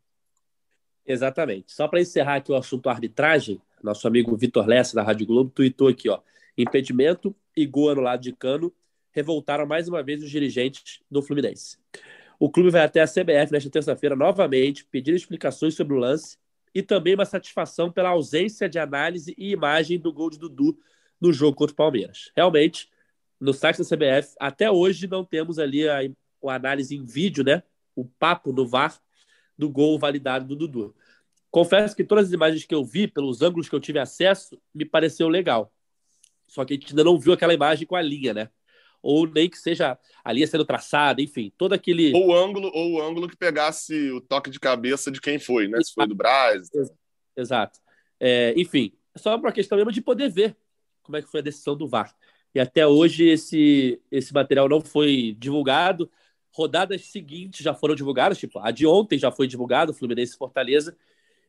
[1.06, 1.72] Exatamente.
[1.72, 5.88] Só para encerrar aqui o assunto arbitragem, nosso amigo Vitor Lessa, da Rádio Globo, tweetou
[5.88, 6.20] aqui, ó.
[6.58, 8.72] Impedimento e gol anulado de cano
[9.12, 11.78] revoltaram mais uma vez os dirigentes do Fluminense.
[12.38, 16.36] O clube vai até a CBF nesta terça-feira novamente pedir explicações sobre o lance
[16.74, 20.78] e também uma satisfação pela ausência de análise e imagem do gol de Dudu
[21.18, 22.30] no jogo contra o Palmeiras.
[22.36, 22.90] Realmente,
[23.40, 27.62] no site da CBF, até hoje não temos ali a, a análise em vídeo, né?
[27.94, 29.00] O papo no VAR
[29.56, 30.94] do gol validado do Dudu.
[31.50, 34.84] Confesso que todas as imagens que eu vi, pelos ângulos que eu tive acesso, me
[34.84, 35.72] pareceu legal.
[36.46, 38.50] Só que a gente ainda não viu aquela imagem com a linha, né?
[39.02, 42.12] Ou nem que seja a linha sendo traçada, enfim, todo aquele.
[42.12, 45.68] Ou o ângulo, ou o ângulo que pegasse o toque de cabeça de quem foi,
[45.68, 45.80] né?
[45.82, 46.68] Se foi do Braz.
[47.36, 47.78] Exato.
[48.18, 50.56] É, enfim, é só uma questão mesmo de poder ver
[51.02, 52.14] como é que foi a decisão do VAR.
[52.54, 56.10] E até hoje esse, esse material não foi divulgado.
[56.56, 60.96] Rodadas seguintes já foram divulgadas, tipo, a de ontem já foi divulgada, Fluminense e Fortaleza,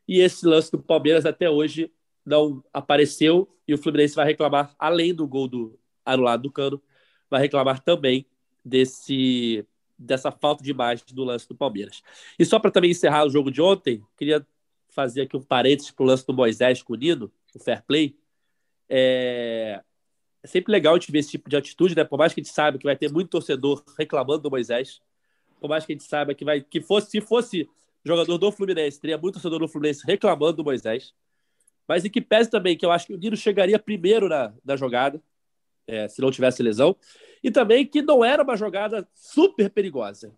[0.06, 1.90] e esse lance do Palmeiras até hoje
[2.26, 6.82] não apareceu, e o Fluminense vai reclamar, além do gol do anulado do Cano,
[7.30, 8.26] vai reclamar também
[8.64, 9.66] desse
[9.98, 12.04] dessa falta de imagem do lance do Palmeiras.
[12.38, 14.46] E só para também encerrar o jogo de ontem, queria
[14.90, 18.16] fazer aqui um parênteses para o lance do Moisés com o Nino, o fair play.
[18.88, 19.82] É...
[20.48, 22.06] é sempre legal gente ver esse tipo de atitude, né?
[22.06, 25.02] Por mais que a gente saiba que vai ter muito torcedor reclamando do Moisés,
[25.60, 27.70] por mais que a gente saiba que vai que fosse se fosse
[28.04, 31.14] jogador do Fluminense, teria muito torcedor do Fluminense reclamando do Moisés,
[31.86, 34.78] mas em que pese também que eu acho que o Nino chegaria primeiro na, na
[34.78, 35.22] jogada,
[35.86, 36.96] é, se não tivesse lesão,
[37.44, 40.34] e também que não era uma jogada super perigosa.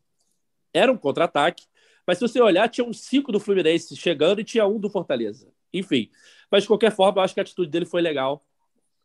[0.73, 1.65] Era um contra-ataque,
[2.05, 5.47] mas se você olhar, tinha um cinco do Fluminense chegando e tinha um do Fortaleza.
[5.71, 6.09] Enfim,
[6.49, 8.43] mas de qualquer forma, eu acho que a atitude dele foi legal.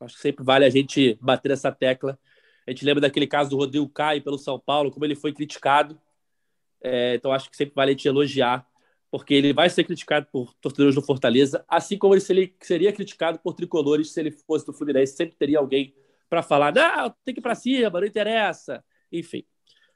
[0.01, 2.18] Acho que sempre vale a gente bater essa tecla.
[2.66, 5.99] A gente lembra daquele caso do Rodrigo Caio pelo São Paulo, como ele foi criticado.
[6.82, 8.66] É, então acho que sempre vale a gente elogiar,
[9.11, 12.20] porque ele vai ser criticado por torcedores do Fortaleza, assim como ele
[12.61, 15.16] seria criticado por tricolores se ele fosse do Fluminense.
[15.16, 15.95] Sempre teria alguém
[16.28, 18.84] para falar: não, tem que ir para cima, não interessa.
[19.11, 19.45] Enfim.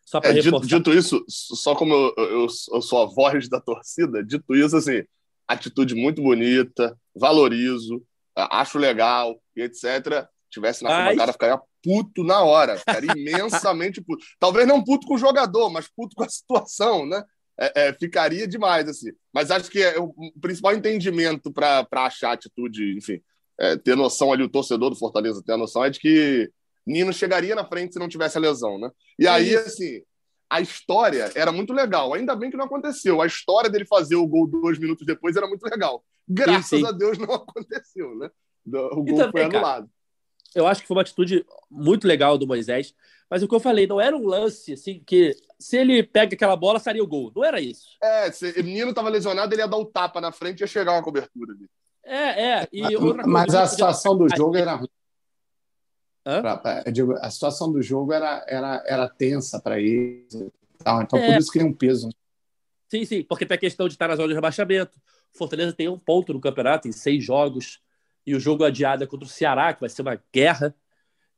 [0.04, 4.24] Só é, dito, dito, isso, só como eu, eu, eu sou a voz da torcida,
[4.24, 5.02] dito isso, assim,
[5.46, 8.02] atitude muito bonita, valorizo,
[8.34, 10.26] acho legal e etc.
[10.50, 14.24] Tivesse na cara, ficaria puto na hora, ficaria imensamente puto.
[14.38, 17.22] Talvez não puto com o jogador, mas puto com a situação, né?
[17.60, 19.10] É, é, ficaria demais, assim.
[19.32, 23.20] Mas acho que é o principal entendimento para achar atitude, enfim,
[23.58, 26.50] é, ter noção ali, o torcedor do Fortaleza ter a noção é de que
[26.86, 28.90] Nino chegaria na frente se não tivesse a lesão, né?
[29.18, 30.00] E aí, assim,
[30.48, 32.14] a história era muito legal.
[32.14, 33.20] Ainda bem que não aconteceu.
[33.20, 36.02] A história dele fazer o gol dois minutos depois era muito legal.
[36.26, 36.86] Graças sim, sim.
[36.86, 38.30] a Deus não aconteceu, né?
[38.74, 39.86] O gol também, foi anulado.
[39.86, 39.90] Cara,
[40.54, 42.94] eu acho que foi uma atitude muito legal do Moisés.
[43.30, 46.56] Mas o que eu falei, não era um lance assim que se ele pega aquela
[46.56, 47.30] bola, seria o gol.
[47.34, 47.96] Não era isso.
[48.02, 50.66] É, se o menino estava lesionado, ele ia dar um tapa na frente e ia
[50.66, 51.68] chegar uma cobertura ali.
[52.04, 52.68] É, é.
[52.72, 54.88] E mas, mas a situação do jogo era ruim.
[56.92, 60.26] Digo, a situação do jogo era, era, era tensa para ele.
[60.80, 61.26] Então, é.
[61.26, 62.08] por isso cria um peso.
[62.88, 64.98] Sim, sim, porque tem a questão de estar na zona de rebaixamento.
[65.32, 67.80] Fortaleza tem um ponto no campeonato, em seis jogos,
[68.28, 70.74] e o jogo adiado é contra o Ceará, que vai ser uma guerra.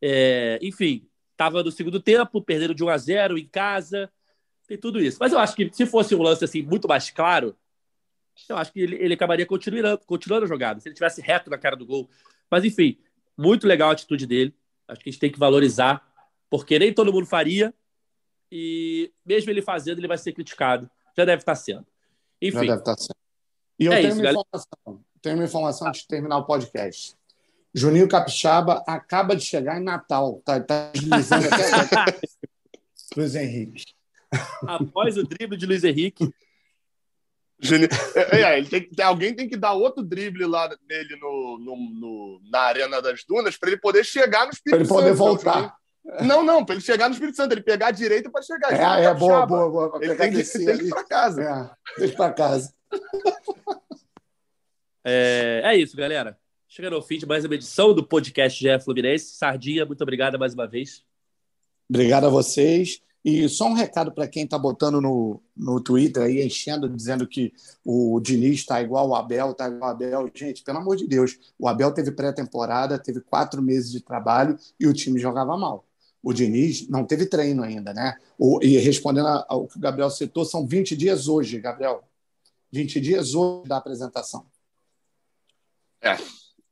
[0.03, 4.11] É, enfim, estava no segundo tempo, perdendo de 1 a 0 em casa,
[4.67, 5.17] tem tudo isso.
[5.21, 7.57] Mas eu acho que se fosse um lance assim muito mais claro,
[8.49, 11.57] eu acho que ele, ele acabaria continuando, continuando a jogada, se ele tivesse reto na
[11.57, 12.11] cara do gol.
[12.51, 12.99] Mas enfim,
[13.39, 14.53] muito legal a atitude dele.
[14.89, 16.05] Acho que a gente tem que valorizar,
[16.51, 17.73] porque nem todo mundo faria,
[18.51, 20.91] e mesmo ele fazendo, ele vai ser criticado.
[21.17, 21.87] Já deve estar sendo.
[22.43, 22.67] Enfim.
[22.67, 23.17] Já deve estar sendo.
[23.79, 27.15] E eu é tenho, isso, uma informação, tenho uma informação antes de terminar o podcast.
[27.75, 30.43] Juninho Capixaba acaba de chegar em Natal.
[30.45, 32.19] Tá, tá deslizando até
[33.17, 33.85] Luiz Henrique.
[34.67, 36.33] Após o drible de Luiz Henrique.
[37.63, 37.89] Geni...
[38.15, 42.41] É, é, tem, tem, alguém tem que dar outro drible lá nele no, no, no
[42.51, 44.95] na Arena das Dunas para ele poder chegar no Espírito Santo.
[44.95, 45.75] Para ele poder voltar.
[46.23, 48.73] Não, não, para ele chegar no Espírito Santo, ele pegar a direita para chegar.
[48.73, 49.99] É, é, boa, boa, boa.
[50.01, 51.43] Ele tem que, tem que ir para casa.
[51.43, 52.73] É, tem para casa.
[55.05, 56.39] É, é isso, galera.
[56.69, 59.35] Chegando ao fim de mais uma edição do podcast GE Fluminense.
[59.35, 61.05] Sardinha, muito obrigado mais uma vez.
[61.89, 63.03] Obrigado a vocês.
[63.25, 67.53] E só um recado para quem está botando no, no Twitter aí, enchendo, dizendo que
[67.85, 70.31] o Diniz está igual o Abel, está igual o Abel.
[70.35, 74.87] Gente, pelo amor de Deus, o Abel teve pré-temporada, teve quatro meses de trabalho e
[74.87, 75.85] o time jogava mal.
[76.23, 78.17] O Diniz não teve treino ainda, né?
[78.39, 82.03] O, e respondendo ao que o Gabriel citou, são 20 dias hoje, Gabriel.
[82.73, 84.47] 20 dias hoje da apresentação.
[86.03, 86.17] É,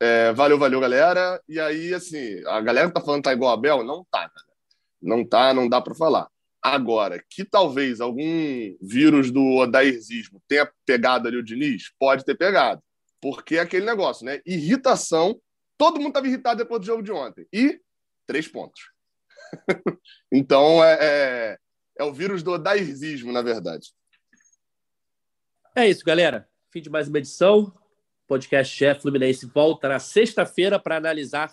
[0.00, 1.42] é, valeu, valeu, galera.
[1.48, 4.42] E aí, assim, a galera que tá falando tá igual a Abel, não tá, né?
[5.00, 6.28] Não tá, não dá para falar.
[6.62, 12.82] Agora, que talvez algum vírus do odairzismo tenha pegado ali o Diniz, pode ter pegado.
[13.20, 14.40] Porque é aquele negócio, né?
[14.44, 15.40] Irritação.
[15.76, 17.46] Todo mundo estava irritado depois do jogo de ontem.
[17.52, 17.80] E
[18.26, 18.90] três pontos.
[20.32, 21.58] então, é, é,
[21.98, 23.92] é, o vírus do odairzismo, na verdade.
[25.74, 26.48] É isso, galera.
[26.70, 27.72] Fim de mais uma edição.
[28.28, 31.52] Podcast Chefe Fluminense volta na sexta-feira para analisar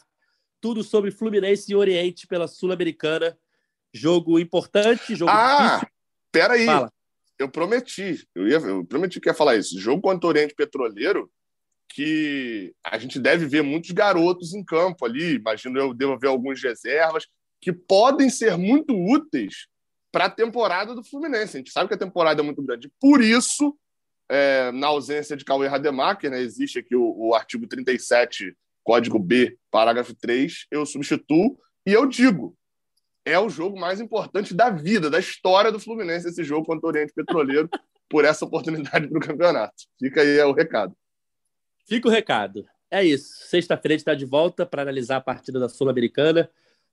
[0.61, 3.35] tudo sobre Fluminense e Oriente pela Sul-Americana
[3.95, 5.87] Jogo importante, jogo ah, difícil.
[6.29, 6.65] Peraí.
[6.65, 6.91] Fala.
[7.39, 9.79] Eu prometi, eu, ia, eu prometi que ia falar isso.
[9.79, 11.31] Jogo contra o Oriente Petroleiro,
[11.87, 15.35] que a gente deve ver muitos garotos em campo ali.
[15.35, 17.25] Imagino eu devo ver alguns reservas
[17.61, 19.67] que podem ser muito úteis
[20.11, 21.55] para a temporada do Fluminense.
[21.55, 22.91] A gente sabe que a temporada é muito grande.
[22.99, 23.77] Por isso,
[24.29, 29.57] é, na ausência de Cauê Rademacher, né, existe aqui o, o artigo 37, código B,
[29.71, 32.57] parágrafo 3, eu substituo e eu digo:
[33.25, 36.89] é o jogo mais importante da vida, da história do Fluminense, esse jogo contra o
[36.89, 37.69] Oriente Petroleiro,
[38.09, 39.75] por essa oportunidade para o campeonato.
[39.99, 40.95] Fica aí é o recado.
[41.87, 42.65] Fica o recado.
[42.89, 43.47] É isso.
[43.47, 46.49] Sexta-feira a gente está de volta para analisar a partida da Sul-Americana,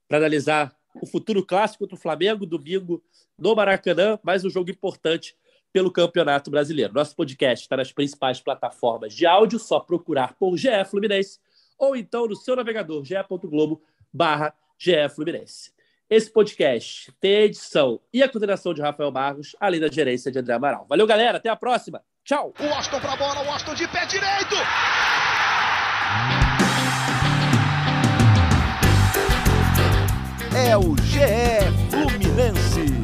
[0.07, 3.03] para analisar o futuro clássico do Flamengo, domingo
[3.37, 5.35] no Maracanã, mais um jogo importante
[5.73, 6.93] pelo Campeonato Brasileiro.
[6.93, 11.39] Nosso podcast está nas principais plataformas de áudio, só procurar por GE Fluminense
[11.77, 13.81] ou então no seu navegador ge.globo
[14.13, 14.53] barra
[15.13, 15.71] Fluminense.
[16.09, 20.37] Esse podcast tem a edição e a coordenação de Rafael Barros, além da gerência de
[20.37, 20.85] André Amaral.
[20.87, 21.37] Valeu, galera.
[21.37, 22.03] Até a próxima.
[22.23, 22.53] Tchau.
[22.59, 24.55] O Austin a bola, o Austin de pé direito.
[30.55, 33.02] É o GE Fluminense.